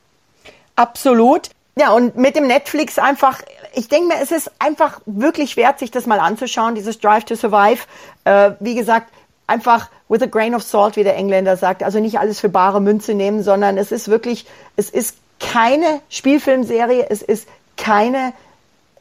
Absolut. 0.76 1.50
Ja, 1.78 1.92
und 1.92 2.18
mit 2.18 2.36
dem 2.36 2.48
Netflix 2.48 2.98
einfach, 2.98 3.40
ich 3.76 3.88
denke 3.88 4.08
mir, 4.08 4.22
es 4.22 4.32
ist 4.32 4.50
einfach 4.58 5.00
wirklich 5.06 5.58
wert, 5.58 5.78
sich 5.78 5.92
das 5.92 6.08
mal 6.08 6.20
anzuschauen, 6.20 6.74
dieses 6.74 7.00
Drive 7.00 7.26
to 7.26 7.36
Survive. 7.36 7.84
Äh, 8.24 8.52
wie 8.60 8.74
gesagt, 8.74 9.12
einfach 9.46 9.88
with 10.10 10.24
a 10.24 10.26
grain 10.26 10.56
of 10.56 10.64
salt, 10.64 10.96
wie 10.96 11.04
der 11.04 11.16
Engländer 11.16 11.56
sagt. 11.56 11.84
Also 11.84 12.00
nicht 12.00 12.18
alles 12.18 12.40
für 12.40 12.50
bare 12.50 12.82
Münze 12.82 13.14
nehmen, 13.14 13.44
sondern 13.44 13.78
es 13.78 13.92
ist 13.92 14.08
wirklich, 14.08 14.48
es 14.76 14.90
ist 14.90 15.18
keine 15.40 16.02
Spielfilmserie, 16.10 17.06
es 17.12 17.22
ist 17.22 17.48
keine 17.78 18.34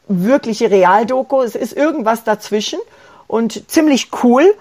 wirkliche 0.06 0.70
Realdoku, 0.70 1.40
es 1.40 1.54
ist 1.54 1.72
irgendwas 1.72 2.24
dazwischen 2.24 2.78
und 3.26 3.70
ziemlich 3.70 4.10
cool. 4.22 4.54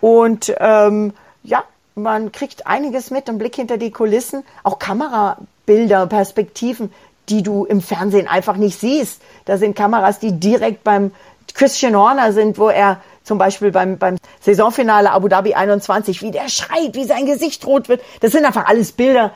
Und 0.00 0.52
ähm, 0.58 1.12
ja, 1.44 1.62
man 1.94 2.32
kriegt 2.32 2.66
einiges 2.66 3.12
mit, 3.12 3.28
einen 3.28 3.38
Blick 3.38 3.54
hinter 3.54 3.78
die 3.78 3.92
Kulissen, 3.92 4.42
auch 4.64 4.80
Kamerabilder, 4.80 6.08
Perspektiven 6.08 6.92
die 7.28 7.42
du 7.42 7.64
im 7.64 7.80
Fernsehen 7.80 8.26
einfach 8.26 8.56
nicht 8.56 8.78
siehst. 8.78 9.22
Da 9.44 9.58
sind 9.58 9.76
Kameras, 9.76 10.18
die 10.18 10.38
direkt 10.38 10.84
beim 10.84 11.12
Christian 11.54 11.96
Horner 11.96 12.32
sind, 12.32 12.58
wo 12.58 12.68
er 12.68 13.00
zum 13.22 13.38
Beispiel 13.38 13.70
beim, 13.70 13.98
beim 13.98 14.16
Saisonfinale 14.40 15.10
Abu 15.10 15.28
Dhabi 15.28 15.54
21, 15.54 16.22
wie 16.22 16.30
der 16.30 16.48
schreit, 16.48 16.94
wie 16.94 17.04
sein 17.04 17.26
Gesicht 17.26 17.66
rot 17.66 17.88
wird. 17.88 18.02
Das 18.20 18.32
sind 18.32 18.44
einfach 18.44 18.66
alles 18.66 18.92
Bilder, 18.92 19.32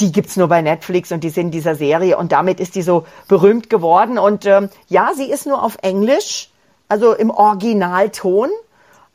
die 0.00 0.12
gibt's 0.12 0.36
nur 0.36 0.48
bei 0.48 0.62
Netflix 0.62 1.12
und 1.12 1.22
die 1.22 1.30
sind 1.30 1.46
in 1.46 1.50
dieser 1.52 1.74
Serie 1.74 2.16
und 2.16 2.32
damit 2.32 2.60
ist 2.60 2.74
die 2.74 2.82
so 2.82 3.06
berühmt 3.28 3.70
geworden. 3.70 4.18
Und 4.18 4.46
ähm, 4.46 4.68
ja, 4.88 5.12
sie 5.14 5.30
ist 5.30 5.46
nur 5.46 5.62
auf 5.62 5.78
Englisch, 5.82 6.50
also 6.88 7.12
im 7.14 7.30
Originalton. 7.30 8.50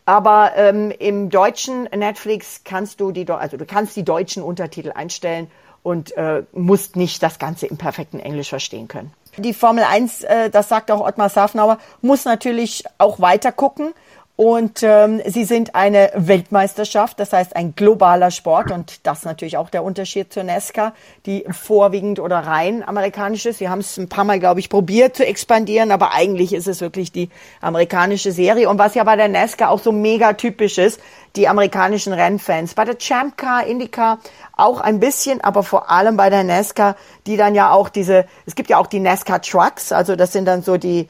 Aber 0.05 0.53
ähm, 0.55 0.91
im 0.97 1.29
deutschen 1.29 1.83
Netflix 1.83 2.61
kannst 2.63 3.01
du 3.01 3.11
die, 3.11 3.29
also 3.29 3.57
du 3.57 3.65
kannst 3.65 3.97
die 3.97 4.05
deutschen 4.05 4.41
Untertitel 4.41 4.93
einstellen 4.95 5.51
und 5.87 6.17
äh, 6.17 6.43
musst 6.51 6.97
nicht 6.97 7.23
das 7.23 7.39
Ganze 7.39 7.65
im 7.65 7.77
perfekten 7.77 8.19
Englisch 8.19 8.49
verstehen 8.49 8.89
können. 8.89 9.13
Die 9.37 9.53
Formel 9.53 9.85
1, 9.85 10.23
äh, 10.23 10.49
das 10.49 10.67
sagt 10.67 10.91
auch 10.91 10.99
Ottmar 10.99 11.29
Safnauer, 11.29 11.77
muss 12.01 12.25
natürlich 12.25 12.83
auch 12.97 13.21
weiter 13.21 13.53
gucken. 13.53 13.93
Und 14.37 14.83
ähm, 14.83 15.19
sie 15.25 15.45
sind 15.45 15.73
eine 15.73 16.11
Weltmeisterschaft, 16.13 17.19
das 17.19 17.33
heißt 17.33 17.55
ein 17.55 17.73
globaler 17.75 18.29
Sport 18.29 18.71
und 18.71 19.07
das 19.07 19.23
natürlich 19.23 19.57
auch 19.57 19.71
der 19.71 19.83
Unterschied 19.83 20.31
zur 20.31 20.43
NASCAR, 20.43 20.93
die 21.25 21.43
vorwiegend 21.49 22.19
oder 22.19 22.37
rein 22.41 22.87
amerikanisch 22.87 23.47
ist. 23.47 23.57
Sie 23.57 23.67
haben 23.67 23.79
es 23.79 23.97
ein 23.97 24.09
paar 24.09 24.25
Mal, 24.25 24.39
glaube 24.39 24.59
ich, 24.59 24.69
probiert 24.69 25.15
zu 25.15 25.25
expandieren, 25.25 25.91
aber 25.91 26.13
eigentlich 26.13 26.53
ist 26.53 26.67
es 26.67 26.81
wirklich 26.81 27.11
die 27.11 27.31
amerikanische 27.61 28.31
Serie. 28.31 28.69
Und 28.69 28.77
was 28.77 28.93
ja 28.93 29.03
bei 29.03 29.15
der 29.15 29.27
NASCAR 29.27 29.71
auch 29.71 29.79
so 29.79 29.91
mega 29.91 30.33
typisch 30.33 30.77
ist, 30.77 31.01
die 31.35 31.47
amerikanischen 31.47 32.13
Rennfans. 32.13 32.75
Bei 32.75 32.85
der 32.85 32.99
Champ 32.99 33.37
Car, 33.37 33.65
IndyCar 33.65 34.19
auch 34.55 34.81
ein 34.81 34.99
bisschen, 34.99 35.41
aber 35.41 35.63
vor 35.63 35.89
allem 35.89 36.15
bei 36.15 36.29
der 36.29 36.43
NASCAR, 36.43 36.95
die 37.25 37.37
dann 37.37 37.55
ja 37.55 37.71
auch 37.71 37.89
diese, 37.89 38.27
es 38.45 38.53
gibt 38.53 38.69
ja 38.69 38.77
auch 38.77 38.87
die 38.87 38.99
NASCAR 38.99 39.41
Trucks, 39.41 39.91
also 39.91 40.15
das 40.15 40.31
sind 40.31 40.45
dann 40.45 40.61
so 40.61 40.77
die 40.77 41.09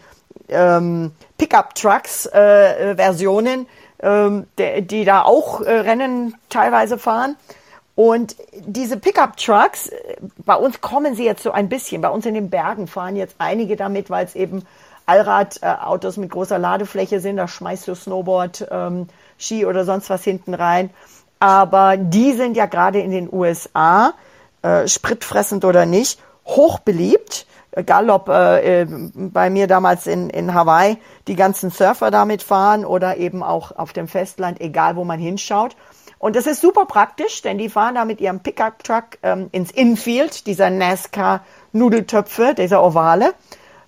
ähm, 0.50 1.12
Pickup-Trucks-Versionen, 1.38 3.68
äh, 4.00 4.26
ähm, 4.26 4.48
die 4.58 5.06
da 5.06 5.22
auch 5.24 5.62
äh, 5.62 5.72
Rennen 5.72 6.36
teilweise 6.50 6.98
fahren. 6.98 7.36
Und 7.96 8.36
diese 8.54 8.98
Pickup-Trucks, 8.98 9.88
äh, 9.88 10.18
bei 10.46 10.56
uns 10.56 10.82
kommen 10.82 11.16
sie 11.16 11.26
jetzt 11.26 11.44
so 11.44 11.52
ein 11.52 11.70
bisschen. 11.70 12.02
Bei 12.02 12.10
uns 12.10 12.26
in 12.26 12.36
den 12.36 12.50
Bergen 12.50 12.88
fahren 12.88 13.16
jetzt 13.16 13.36
einige 13.40 13.76
damit, 13.76 14.10
weil 14.10 14.26
es 14.26 14.36
eben 14.36 14.64
Allradautos 15.08 16.18
mit 16.18 16.30
großer 16.30 16.60
Ladefläche 16.60 17.20
sind. 17.20 17.38
Da 17.38 17.48
schmeißt 17.48 17.88
du 17.88 17.96
Snowboard, 17.96 18.68
ähm, 18.70 19.08
Ski 19.40 19.66
oder 19.66 19.86
sonst 19.86 20.10
was 20.10 20.24
hinten 20.24 20.54
rein. 20.54 20.92
Aber 21.40 21.98
die 21.98 22.34
sind 22.34 22.58
ja 22.58 22.66
gerade 22.66 23.00
in 23.00 23.12
den 23.12 23.32
USA, 23.32 24.14
äh, 24.62 24.88
spritfressend 24.88 25.66
oder 25.66 25.86
nicht, 25.86 26.20
hochbeliebt 26.46 27.46
egal 27.78 28.10
ob 28.10 28.30
äh, 28.30 28.82
äh, 28.82 28.88
bei 29.14 29.50
mir 29.50 29.68
damals 29.68 30.08
in, 30.08 30.30
in 30.30 30.54
Hawaii 30.54 30.98
die 31.28 31.36
ganzen 31.36 31.70
Surfer 31.70 32.12
damit 32.12 32.44
fahren 32.44 32.86
oder 32.86 33.18
eben 33.18 33.44
auch 33.44 33.72
auf 33.72 33.94
dem 33.94 34.08
Festland, 34.08 34.60
egal 34.60 34.96
wo 34.96 35.04
man 35.04 35.20
hinschaut. 35.20 35.76
Und 36.20 36.36
das 36.36 36.48
ist 36.48 36.62
super 36.62 36.86
praktisch, 36.86 37.44
denn 37.44 37.60
die 37.60 37.70
fahren 37.70 37.96
da 37.96 38.04
mit 38.04 38.20
ihrem 38.20 38.40
Pickup-Truck 38.40 39.20
ähm, 39.22 39.50
ins 39.52 39.70
Infield, 39.70 40.48
dieser 40.48 40.72
NASCAR-Nudeltöpfe, 40.72 42.56
dieser 42.56 42.84
Ovale, 42.84 43.36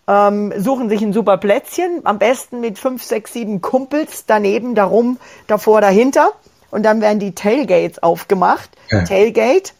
ähm, 0.08 0.54
suchen 0.56 0.90
sich 0.90 1.02
ein 1.02 1.14
super 1.14 1.38
Plätzchen, 1.38 2.02
am 2.04 2.20
besten 2.20 2.60
mit 2.60 2.78
fünf, 2.78 3.04
sechs, 3.04 3.34
sieben 3.34 3.62
Kumpels 3.62 4.26
daneben, 4.28 4.76
darum, 4.76 5.18
davor, 5.48 5.82
dahinter. 5.82 6.34
Und 6.70 6.84
dann 6.84 7.02
werden 7.02 7.18
die 7.18 7.34
Tailgates 7.34 8.04
aufgemacht. 8.04 8.70
Ja. 8.92 9.04
Tailgate 9.04 9.74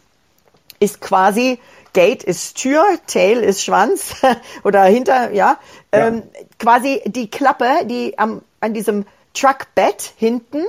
ist 0.80 1.00
quasi 1.00 1.60
Gate 1.92 2.22
ist 2.22 2.56
Tür, 2.56 2.84
Tail 3.06 3.38
ist 3.38 3.64
Schwanz 3.64 4.16
oder 4.64 4.84
hinter, 4.84 5.32
ja, 5.32 5.58
ja. 5.92 6.06
Ähm, 6.06 6.22
quasi 6.58 7.02
die 7.06 7.30
Klappe, 7.30 7.84
die 7.84 8.18
am, 8.18 8.42
an 8.60 8.74
diesem 8.74 9.06
Truckbett 9.34 10.12
hinten 10.16 10.64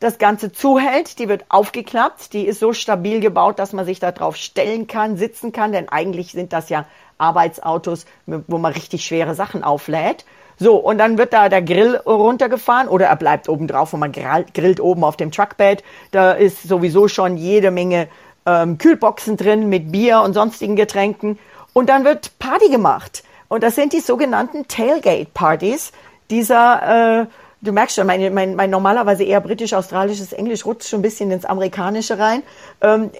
das 0.00 0.18
Ganze 0.18 0.52
zuhält. 0.52 1.18
Die 1.18 1.28
wird 1.28 1.44
aufgeklappt. 1.48 2.32
Die 2.32 2.46
ist 2.46 2.60
so 2.60 2.72
stabil 2.72 3.20
gebaut, 3.20 3.58
dass 3.58 3.72
man 3.72 3.86
sich 3.86 4.00
da 4.00 4.12
drauf 4.12 4.36
stellen 4.36 4.86
kann, 4.86 5.16
sitzen 5.16 5.52
kann. 5.52 5.72
Denn 5.72 5.88
eigentlich 5.88 6.32
sind 6.32 6.52
das 6.52 6.68
ja 6.68 6.86
Arbeitsautos, 7.18 8.06
wo 8.26 8.58
man 8.58 8.72
richtig 8.72 9.04
schwere 9.04 9.34
Sachen 9.34 9.62
auflädt. 9.62 10.24
So, 10.58 10.76
und 10.76 10.96
dann 10.96 11.18
wird 11.18 11.34
da 11.34 11.50
der 11.50 11.60
Grill 11.60 11.96
runtergefahren 11.96 12.88
oder 12.88 13.06
er 13.06 13.16
bleibt 13.16 13.48
oben 13.48 13.68
drauf 13.68 13.92
und 13.92 14.00
man 14.00 14.12
grillt 14.12 14.80
oben 14.80 15.04
auf 15.04 15.18
dem 15.18 15.30
Truckbed. 15.30 15.84
Da 16.12 16.32
ist 16.32 16.62
sowieso 16.62 17.08
schon 17.08 17.36
jede 17.36 17.70
Menge 17.70 18.08
ähm, 18.46 18.78
Kühlboxen 18.78 19.36
drin 19.36 19.68
mit 19.68 19.92
Bier 19.92 20.20
und 20.22 20.32
sonstigen 20.32 20.76
Getränken. 20.76 21.38
Und 21.72 21.88
dann 21.88 22.04
wird 22.04 22.38
Party 22.38 22.70
gemacht. 22.70 23.22
Und 23.48 23.62
das 23.62 23.74
sind 23.74 23.92
die 23.92 24.00
sogenannten 24.00 24.66
Tailgate-Partys 24.66 25.92
dieser, 26.30 27.22
äh, 27.22 27.26
du 27.60 27.72
merkst 27.72 27.96
schon, 27.96 28.06
mein, 28.06 28.32
mein, 28.34 28.56
mein 28.56 28.70
normalerweise 28.70 29.24
eher 29.24 29.40
britisch-australisches 29.40 30.32
Englisch 30.32 30.64
rutscht 30.64 30.88
schon 30.88 31.00
ein 31.00 31.02
bisschen 31.02 31.30
ins 31.30 31.44
Amerikanische 31.44 32.18
rein. 32.18 32.42
Ähm, 32.80 33.10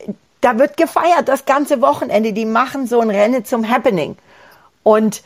da 0.41 0.59
wird 0.59 0.77
gefeiert 0.77 1.29
das 1.29 1.45
ganze 1.45 1.81
Wochenende. 1.81 2.33
Die 2.33 2.45
machen 2.45 2.87
so 2.87 3.01
ein 3.01 3.11
Rennen 3.11 3.45
zum 3.45 3.69
Happening. 3.69 4.17
Und 4.83 5.23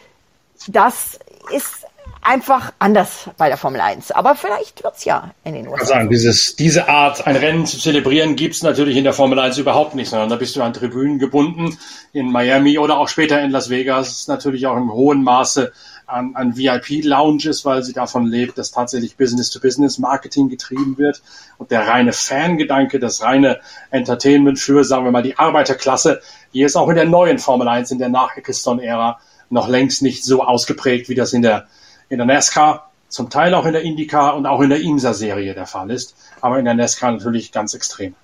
das 0.67 1.19
ist 1.55 1.87
einfach 2.23 2.73
anders 2.79 3.31
bei 3.37 3.49
der 3.49 3.57
Formel 3.57 3.81
1. 3.81 4.11
Aber 4.13 4.35
vielleicht 4.35 4.85
wird's 4.85 5.05
ja 5.05 5.31
in 5.45 5.55
den 5.55 5.69
USA. 5.69 5.87
Sagen, 5.87 6.11
dieses, 6.11 6.57
diese 6.57 6.89
Art, 6.89 7.27
ein 7.27 7.37
Rennen 7.37 7.67
zu 7.67 7.79
zelebrieren, 7.79 8.37
gibt's 8.37 8.63
natürlich 8.63 8.97
in 8.97 9.05
der 9.05 9.13
Formel 9.13 9.39
1 9.39 9.59
überhaupt 9.59 9.95
nicht, 9.95 10.11
sondern 10.11 10.29
da 10.29 10.37
bist 10.37 10.57
du 10.57 10.63
an 10.63 10.73
Tribünen 10.73 11.19
gebunden. 11.19 11.79
In 12.13 12.31
Miami 12.31 12.79
oder 12.79 12.99
auch 12.99 13.09
später 13.09 13.41
in 13.41 13.51
Las 13.51 13.71
Vegas 13.71 14.29
natürlich 14.29 14.67
auch 14.67 14.77
im 14.77 14.93
hohen 14.93 15.23
Maße 15.23 15.73
an, 16.07 16.35
an 16.35 16.57
VIP-Lounges, 16.57 17.65
weil 17.65 17.83
sie 17.83 17.93
davon 17.93 18.27
lebt, 18.27 18.59
dass 18.59 18.73
tatsächlich 18.73 19.17
Business-to-Business-Marketing 19.17 20.49
getrieben 20.49 20.99
wird. 20.99 21.23
Und 21.57 21.71
der 21.71 21.87
reine 21.87 22.13
Fangedanke, 22.13 22.99
das 22.99 23.23
reine 23.23 23.61
Entertainment 23.91 24.59
für, 24.59 24.85
sagen 24.85 25.05
wir 25.05 25.13
mal, 25.13 25.23
die 25.23 25.39
Arbeiterklasse, 25.39 26.21
die 26.53 26.63
ist 26.63 26.77
auch 26.77 26.89
in 26.89 26.97
der 26.97 27.07
neuen 27.07 27.39
Formel 27.39 27.69
1, 27.69 27.93
in 27.93 27.99
der 27.99 28.09
Nach-Eccleston-Ära 28.09 29.21
noch 29.51 29.69
längst 29.69 30.03
nicht 30.03 30.25
so 30.25 30.43
ausgeprägt, 30.43 31.09
wie 31.09 31.15
das 31.15 31.33
in 31.33 31.43
der 31.43 31.67
in 32.11 32.19
der 32.19 32.27
NASCAR, 32.27 32.91
zum 33.09 33.31
Teil 33.31 33.55
auch 33.55 33.65
in 33.65 33.73
der 33.73 33.83
IndyCar 33.83 34.37
und 34.37 34.47
auch 34.47 34.61
in 34.61 34.69
der 34.69 34.81
IMSA-Serie 34.81 35.55
der 35.55 35.67
Fall 35.67 35.91
ist, 35.91 36.15
aber 36.43 36.59
in 36.59 36.67
der 36.67 36.75
NASCAR 36.75 37.13
natürlich 37.13 37.51
ganz 37.51 37.73
extrem. 37.73 38.15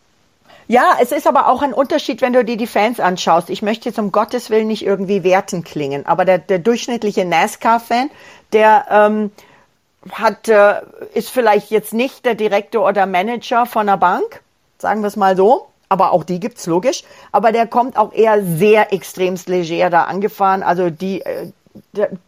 Ja, 0.69 0.97
es 1.01 1.13
ist 1.13 1.27
aber 1.27 1.49
auch 1.49 1.63
ein 1.63 1.73
Unterschied, 1.73 2.21
wenn 2.21 2.33
du 2.33 2.45
dir 2.45 2.57
die 2.57 2.67
Fans 2.67 2.99
anschaust. 2.99 3.51
Ich 3.51 3.63
möchte 3.63 3.89
jetzt 3.89 3.99
um 3.99 4.11
Gottes 4.11 4.51
Willen 4.51 4.67
nicht 4.67 4.85
irgendwie 4.85 5.23
werten 5.23 5.65
klingen, 5.65 6.05
aber 6.07 6.25
der, 6.25 6.39
der 6.39 6.59
durchschnittliche 6.59 7.25
NASCAR-Fan, 7.25 8.11
der 8.53 8.87
ähm, 8.91 9.31
hat, 10.11 10.49
äh, 10.49 10.83
ist 11.15 11.31
vielleicht 11.31 11.71
jetzt 11.71 11.95
nicht 11.95 12.25
der 12.27 12.35
Direktor 12.35 12.87
oder 12.87 13.07
Manager 13.07 13.67
von 13.67 13.89
einer 13.89 13.97
Bank, 13.97 14.43
sagen 14.79 15.03
wir 15.03 15.09
es 15.09 15.17
mal 15.17 15.37
so, 15.37 15.69
aber 15.89 16.13
auch 16.13 16.25
die 16.25 16.41
gibt's 16.41 16.67
logisch. 16.67 17.05
Aber 17.33 17.53
der 17.53 17.67
kommt 17.67 17.97
auch 17.97 18.13
eher 18.13 18.43
sehr 18.43 18.93
extremst 18.93 19.49
leger 19.49 19.91
da 19.91 20.05
angefahren. 20.05 20.63
Also 20.63 20.91
die, 20.91 21.21
äh, 21.21 21.53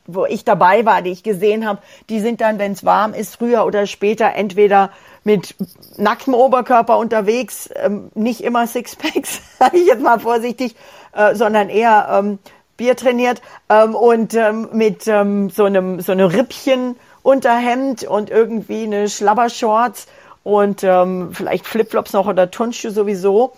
wo 0.07 0.27
ich 0.27 0.45
dabei 0.45 0.85
war, 0.85 1.03
die 1.03 1.11
ich 1.11 1.23
gesehen 1.23 1.67
habe, 1.67 1.81
die 2.09 2.21
sind 2.21 2.41
dann, 2.41 2.59
wenn 2.59 2.73
es 2.73 2.85
warm 2.85 3.15
ist, 3.15 3.37
früher 3.37 3.65
oder 3.65 3.87
später 3.87 4.35
entweder 4.35 4.91
mit 5.25 5.55
nacktem 5.97 6.35
Oberkörper 6.35 6.99
unterwegs, 6.99 7.69
ähm, 7.75 8.11
nicht 8.15 8.43
immer 8.43 8.67
Sixpacks, 8.67 9.41
sage 9.59 9.79
ich 9.79 9.87
jetzt 9.87 10.03
mal 10.03 10.21
vorsichtig, 10.21 10.75
äh, 11.13 11.35
sondern 11.35 11.69
eher 11.69 12.09
ähm, 12.11 12.39
Bier 12.77 12.97
trainiert 12.97 13.43
ähm, 13.69 13.95
und 13.95 14.35
ähm, 14.35 14.69
mit 14.73 15.07
ähm, 15.07 15.51
so 15.51 15.65
einem 15.65 16.01
so 16.01 16.13
einem 16.13 16.29
Rippchen 16.29 16.97
Unterhemd 17.23 18.05
und 18.05 18.31
irgendwie 18.31 18.85
eine 18.85 19.09
Schlabbershorts 19.09 20.07
und 20.45 20.83
ähm, 20.83 21.31
vielleicht 21.33 21.67
Flipflops 21.67 22.13
noch 22.13 22.27
oder 22.27 22.51
Turnschuhe 22.51 22.91
sowieso. 22.91 23.53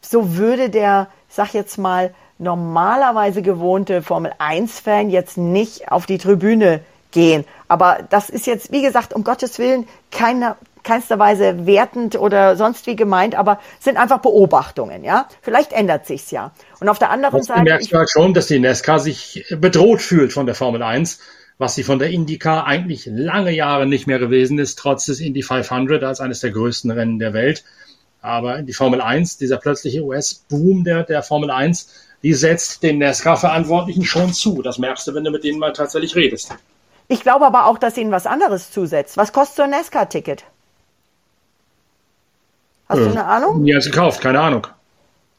So 0.00 0.36
würde 0.36 0.68
der, 0.68 1.08
sag 1.28 1.54
jetzt 1.54 1.78
mal, 1.78 2.14
normalerweise 2.38 3.42
gewohnte 3.42 4.02
Formel 4.02 4.32
1-Fan 4.38 5.10
jetzt 5.10 5.36
nicht 5.36 5.90
auf 5.90 6.06
die 6.06 6.18
Tribüne 6.18 6.80
gehen. 7.10 7.44
Aber 7.66 7.98
das 8.10 8.30
ist 8.30 8.46
jetzt, 8.46 8.72
wie 8.72 8.82
gesagt, 8.82 9.12
um 9.12 9.24
Gottes 9.24 9.58
Willen 9.58 9.86
keine, 10.10 10.56
keinster 10.84 11.18
Weise 11.18 11.66
wertend 11.66 12.16
oder 12.16 12.56
sonst 12.56 12.86
wie 12.86 12.96
gemeint, 12.96 13.34
aber 13.34 13.58
sind 13.80 13.96
einfach 13.96 14.18
Beobachtungen, 14.18 15.04
ja. 15.04 15.28
Vielleicht 15.42 15.72
ändert 15.72 16.06
sich's 16.06 16.30
ja. 16.30 16.52
Und 16.80 16.88
auf 16.88 16.98
der 16.98 17.10
anderen 17.10 17.42
Seite. 17.42 17.62
Merkst 17.62 17.92
halt 17.92 18.10
schon, 18.10 18.34
dass 18.34 18.46
die 18.46 18.58
NASCAR 18.58 19.00
sich 19.00 19.44
bedroht 19.58 20.00
fühlt 20.00 20.32
von 20.32 20.46
der 20.46 20.54
Formel 20.54 20.82
1, 20.82 21.18
was 21.58 21.74
sie 21.74 21.82
von 21.82 21.98
der 21.98 22.10
IndyCar 22.10 22.66
eigentlich 22.66 23.06
lange 23.06 23.50
Jahre 23.50 23.86
nicht 23.86 24.06
mehr 24.06 24.18
gewesen 24.18 24.58
ist, 24.58 24.78
trotz 24.78 25.06
des 25.06 25.20
Indy 25.20 25.42
500 25.42 26.04
als 26.04 26.20
eines 26.20 26.40
der 26.40 26.52
größten 26.52 26.90
Rennen 26.90 27.18
der 27.18 27.32
Welt. 27.32 27.64
Aber 28.20 28.62
die 28.62 28.72
Formel 28.72 29.00
1, 29.00 29.38
dieser 29.38 29.58
plötzliche 29.58 30.02
US-Boom 30.02 30.84
der, 30.84 31.04
der 31.04 31.22
Formel 31.22 31.50
1, 31.50 32.07
die 32.22 32.34
setzt 32.34 32.82
den 32.82 32.98
NASCAR-Verantwortlichen 32.98 34.04
schon 34.04 34.32
zu. 34.32 34.62
Das 34.62 34.78
merkst 34.78 35.06
du, 35.06 35.14
wenn 35.14 35.24
du 35.24 35.30
mit 35.30 35.44
denen 35.44 35.58
mal 35.58 35.72
tatsächlich 35.72 36.16
redest. 36.16 36.54
Ich 37.06 37.22
glaube 37.22 37.46
aber 37.46 37.66
auch, 37.66 37.78
dass 37.78 37.96
ihnen 37.96 38.10
was 38.10 38.26
anderes 38.26 38.70
zusetzt. 38.70 39.16
Was 39.16 39.32
kostet 39.32 39.56
so 39.56 39.62
ein 39.62 39.70
NASCAR-Ticket? 39.70 40.44
Hast 42.88 42.98
äh, 42.98 43.04
du 43.04 43.10
eine 43.10 43.24
Ahnung? 43.24 43.62
Nie 43.62 43.74
eins 43.74 43.86
gekauft, 43.86 44.20
keine 44.20 44.40
Ahnung. 44.40 44.66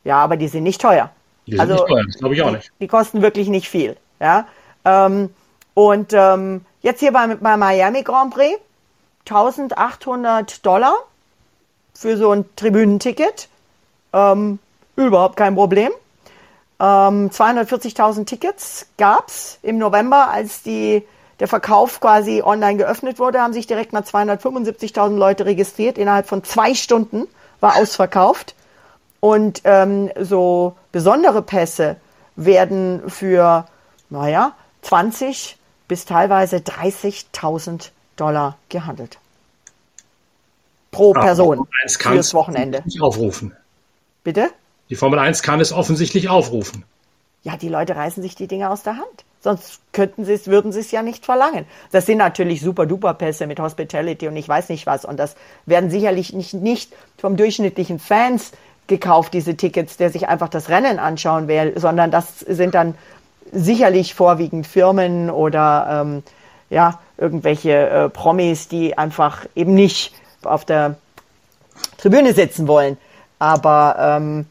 Ja, 0.04 0.18
aber 0.18 0.38
die 0.38 0.48
sind 0.48 0.64
nicht 0.64 0.82
teuer. 0.82 1.12
Die 1.46 1.52
sind 1.52 1.62
also, 1.62 1.74
nicht 1.74 1.88
teuer, 1.88 2.04
das 2.06 2.18
glaube 2.18 2.36
ich 2.36 2.42
auch 2.42 2.52
nicht. 2.52 2.68
Die, 2.68 2.86
die, 2.86 2.88
kosten 2.88 3.22
wirklich 3.22 3.50
nicht 3.50 3.70
viel. 3.70 3.98
Ja? 4.20 4.48
Ähm, 4.86 5.30
und 5.74 6.14
ähm, 6.14 6.66
jetzt 6.82 7.00
hier 7.00 7.12
beim, 7.12 7.40
beim 7.40 7.60
Miami 7.60 8.04
Grand 8.04 8.34
Prix 8.34 8.60
1800 9.28 10.66
Dollar 10.66 10.96
für 11.94 12.18
so 12.18 12.32
ein 12.32 12.46
Tribünenticket. 12.56 13.48
Ähm, 14.14 14.60
überhaupt 14.96 15.36
kein 15.36 15.56
Problem. 15.56 15.92
Ähm, 16.80 17.30
240.000 17.30 18.26
Tickets 18.26 18.88
gab's 18.98 19.60
im 19.62 19.78
November, 19.78 20.30
als 20.30 20.64
die, 20.64 21.04
der 21.40 21.48
Verkauf 21.48 22.00
quasi 22.00 22.42
online 22.42 22.78
geöffnet 22.78 23.20
wurde, 23.20 23.42
haben 23.42 23.54
sich 23.54 23.68
direkt 23.68 23.92
mal 23.92 24.04
275.000 24.04 25.16
Leute 25.18 25.46
registriert. 25.46 25.98
Innerhalb 25.98 26.28
von 26.28 26.44
zwei 26.44 26.74
Stunden 26.74 27.28
war 27.60 27.76
ausverkauft. 27.78 28.56
Und 29.20 29.62
ähm, 29.66 30.10
so 30.18 30.76
besondere 30.94 31.42
Pässe 31.42 31.98
werden 32.38 33.10
für, 33.10 33.68
naja, 34.10 34.54
20 34.84 35.58
bis 35.90 36.06
teilweise 36.06 36.58
30.000 36.58 37.90
Dollar 38.16 38.58
gehandelt. 38.70 39.18
Pro 40.92 41.12
Person 41.14 41.68
fürs 41.88 42.34
Wochenende. 42.34 42.84
Aufrufen. 43.02 43.56
Bitte? 44.24 44.50
Die 44.90 44.96
Formel 44.96 45.20
1 45.20 45.44
kann 45.44 45.60
es 45.60 45.72
offensichtlich 45.72 46.30
aufrufen. 46.30 46.84
Ja, 47.44 47.56
die 47.58 47.70
Leute 47.70 47.96
reißen 47.96 48.22
sich 48.22 48.36
die 48.36 48.48
Dinge 48.48 48.70
aus 48.70 48.84
der 48.84 48.98
Hand. 48.98 49.26
Sonst 49.42 49.80
könnten 49.94 50.26
sie 50.26 50.34
es, 50.34 50.48
würden 50.48 50.74
sie 50.74 50.82
es 50.82 50.92
ja 50.92 51.02
nicht 51.02 51.26
verlangen. 51.26 51.66
Das 51.92 52.06
sind 52.06 52.18
natürlich 52.18 52.62
super 52.62 52.86
duper 52.86 53.14
Pässe 53.14 53.48
mit 53.48 53.60
Hospitality 53.60 54.28
und 54.28 54.36
ich 54.36 54.50
weiß 54.50 54.68
nicht 54.70 54.86
was. 54.86 55.06
Und 55.06 55.18
das 55.18 55.36
werden 55.66 55.90
sicherlich 55.90 56.34
nicht, 56.34 56.54
nicht 56.56 56.92
vom 57.18 57.38
durchschnittlichen 57.38 58.00
Fans 58.00 58.52
gekauft, 58.88 59.34
diese 59.34 59.56
Tickets, 59.56 59.96
der 59.96 60.10
sich 60.10 60.28
einfach 60.28 60.50
das 60.50 60.68
Rennen 60.68 61.00
anschauen 61.00 61.48
will, 61.48 61.74
sondern 61.80 62.12
das 62.12 62.40
sind 62.40 62.76
dann 62.76 62.96
sicherlich 63.54 64.14
vorwiegend 64.14 64.68
Firmen 64.68 65.30
oder 65.30 66.02
ähm, 66.02 66.24
ja, 66.70 67.00
irgendwelche 67.18 67.90
äh, 67.90 68.10
Promis, 68.10 68.68
die 68.68 68.98
einfach 68.98 69.46
eben 69.56 69.74
nicht 69.74 70.14
auf 70.44 70.66
der 70.66 70.96
Tribüne 71.98 72.34
sitzen 72.34 72.68
wollen. 72.68 72.98
Aber 73.38 73.96
ähm, 74.00 74.46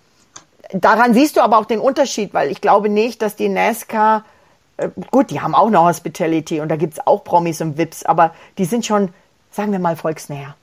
daran 0.72 1.14
siehst 1.14 1.37
du 1.37 1.40
aber 1.40 1.59
auch 1.59 1.64
den 1.64 1.81
Unterschied, 1.81 2.35
weil 2.35 2.50
ich 2.50 2.61
glaube 2.61 2.88
nicht, 2.88 3.22
dass 3.22 3.37
die 3.37 3.48
NASCAR, 3.48 4.24
äh, 4.76 4.88
gut, 5.11 5.31
die 5.31 5.40
haben 5.40 5.54
auch 5.54 5.70
noch 5.70 5.85
Hospitality 5.85 6.61
und 6.61 6.68
da 6.68 6.76
gibt's 6.76 6.98
auch 7.07 7.24
Promis 7.24 7.61
und 7.61 7.78
Vips, 7.78 8.04
aber 8.04 8.35
die 8.59 8.64
sind 8.64 8.87
schon, 8.87 9.12
sagen 9.50 9.72
wir 9.72 9.78
mal, 9.78 9.96
volksnäher. 9.96 10.54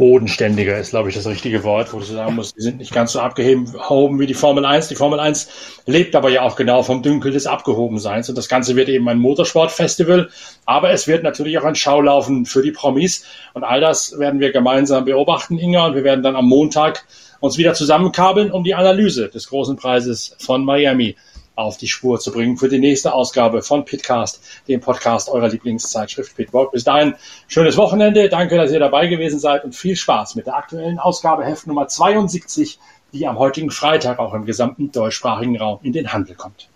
Bodenständiger 0.00 0.78
ist, 0.78 0.90
glaube 0.90 1.10
ich, 1.10 1.14
das 1.14 1.26
richtige 1.26 1.62
Wort, 1.62 1.92
wo 1.92 1.98
du 1.98 2.06
sagen 2.06 2.34
musst, 2.34 2.56
die 2.56 2.62
sind 2.62 2.78
nicht 2.78 2.94
ganz 2.94 3.12
so 3.12 3.20
abgehoben 3.20 4.18
wie 4.18 4.26
die 4.26 4.32
Formel 4.32 4.64
1. 4.64 4.88
Die 4.88 4.94
Formel 4.94 5.20
1 5.20 5.82
lebt 5.84 6.16
aber 6.16 6.30
ja 6.30 6.40
auch 6.40 6.56
genau 6.56 6.82
vom 6.82 7.02
Dünkel 7.02 7.32
des 7.32 7.46
Abgehobenseins. 7.46 8.30
Und 8.30 8.38
das 8.38 8.48
Ganze 8.48 8.76
wird 8.76 8.88
eben 8.88 9.06
ein 9.10 9.18
Motorsportfestival, 9.18 10.30
aber 10.64 10.90
es 10.90 11.06
wird 11.06 11.22
natürlich 11.22 11.58
auch 11.58 11.64
ein 11.64 11.74
Schaulaufen 11.74 12.46
für 12.46 12.62
die 12.62 12.72
Promis. 12.72 13.26
Und 13.52 13.62
all 13.62 13.82
das 13.82 14.18
werden 14.18 14.40
wir 14.40 14.52
gemeinsam 14.52 15.04
beobachten, 15.04 15.58
Inga, 15.58 15.88
und 15.88 15.94
wir 15.94 16.02
werden 16.02 16.22
dann 16.22 16.34
am 16.34 16.48
Montag 16.48 17.04
uns 17.40 17.58
wieder 17.58 17.74
zusammenkabeln, 17.74 18.50
um 18.52 18.64
die 18.64 18.74
Analyse 18.74 19.28
des 19.28 19.48
großen 19.48 19.76
Preises 19.76 20.34
von 20.38 20.64
Miami 20.64 21.14
auf 21.60 21.76
die 21.76 21.88
Spur 21.88 22.18
zu 22.18 22.32
bringen 22.32 22.56
für 22.56 22.68
die 22.68 22.78
nächste 22.78 23.12
Ausgabe 23.12 23.62
von 23.62 23.84
Pitcast, 23.84 24.42
dem 24.66 24.80
Podcast 24.80 25.28
eurer 25.28 25.48
Lieblingszeitschrift 25.48 26.34
Pitwalk. 26.34 26.72
Bis 26.72 26.84
dahin 26.84 27.14
schönes 27.48 27.76
Wochenende. 27.76 28.28
Danke, 28.28 28.56
dass 28.56 28.72
ihr 28.72 28.80
dabei 28.80 29.06
gewesen 29.06 29.38
seid 29.38 29.64
und 29.64 29.74
viel 29.74 29.96
Spaß 29.96 30.34
mit 30.34 30.46
der 30.46 30.56
aktuellen 30.56 30.98
Ausgabe 30.98 31.44
Heft 31.44 31.66
Nummer 31.66 31.86
72, 31.86 32.78
die 33.12 33.26
am 33.26 33.38
heutigen 33.38 33.70
Freitag 33.70 34.18
auch 34.18 34.34
im 34.34 34.46
gesamten 34.46 34.90
deutschsprachigen 34.90 35.58
Raum 35.58 35.80
in 35.82 35.92
den 35.92 36.12
Handel 36.12 36.34
kommt. 36.34 36.68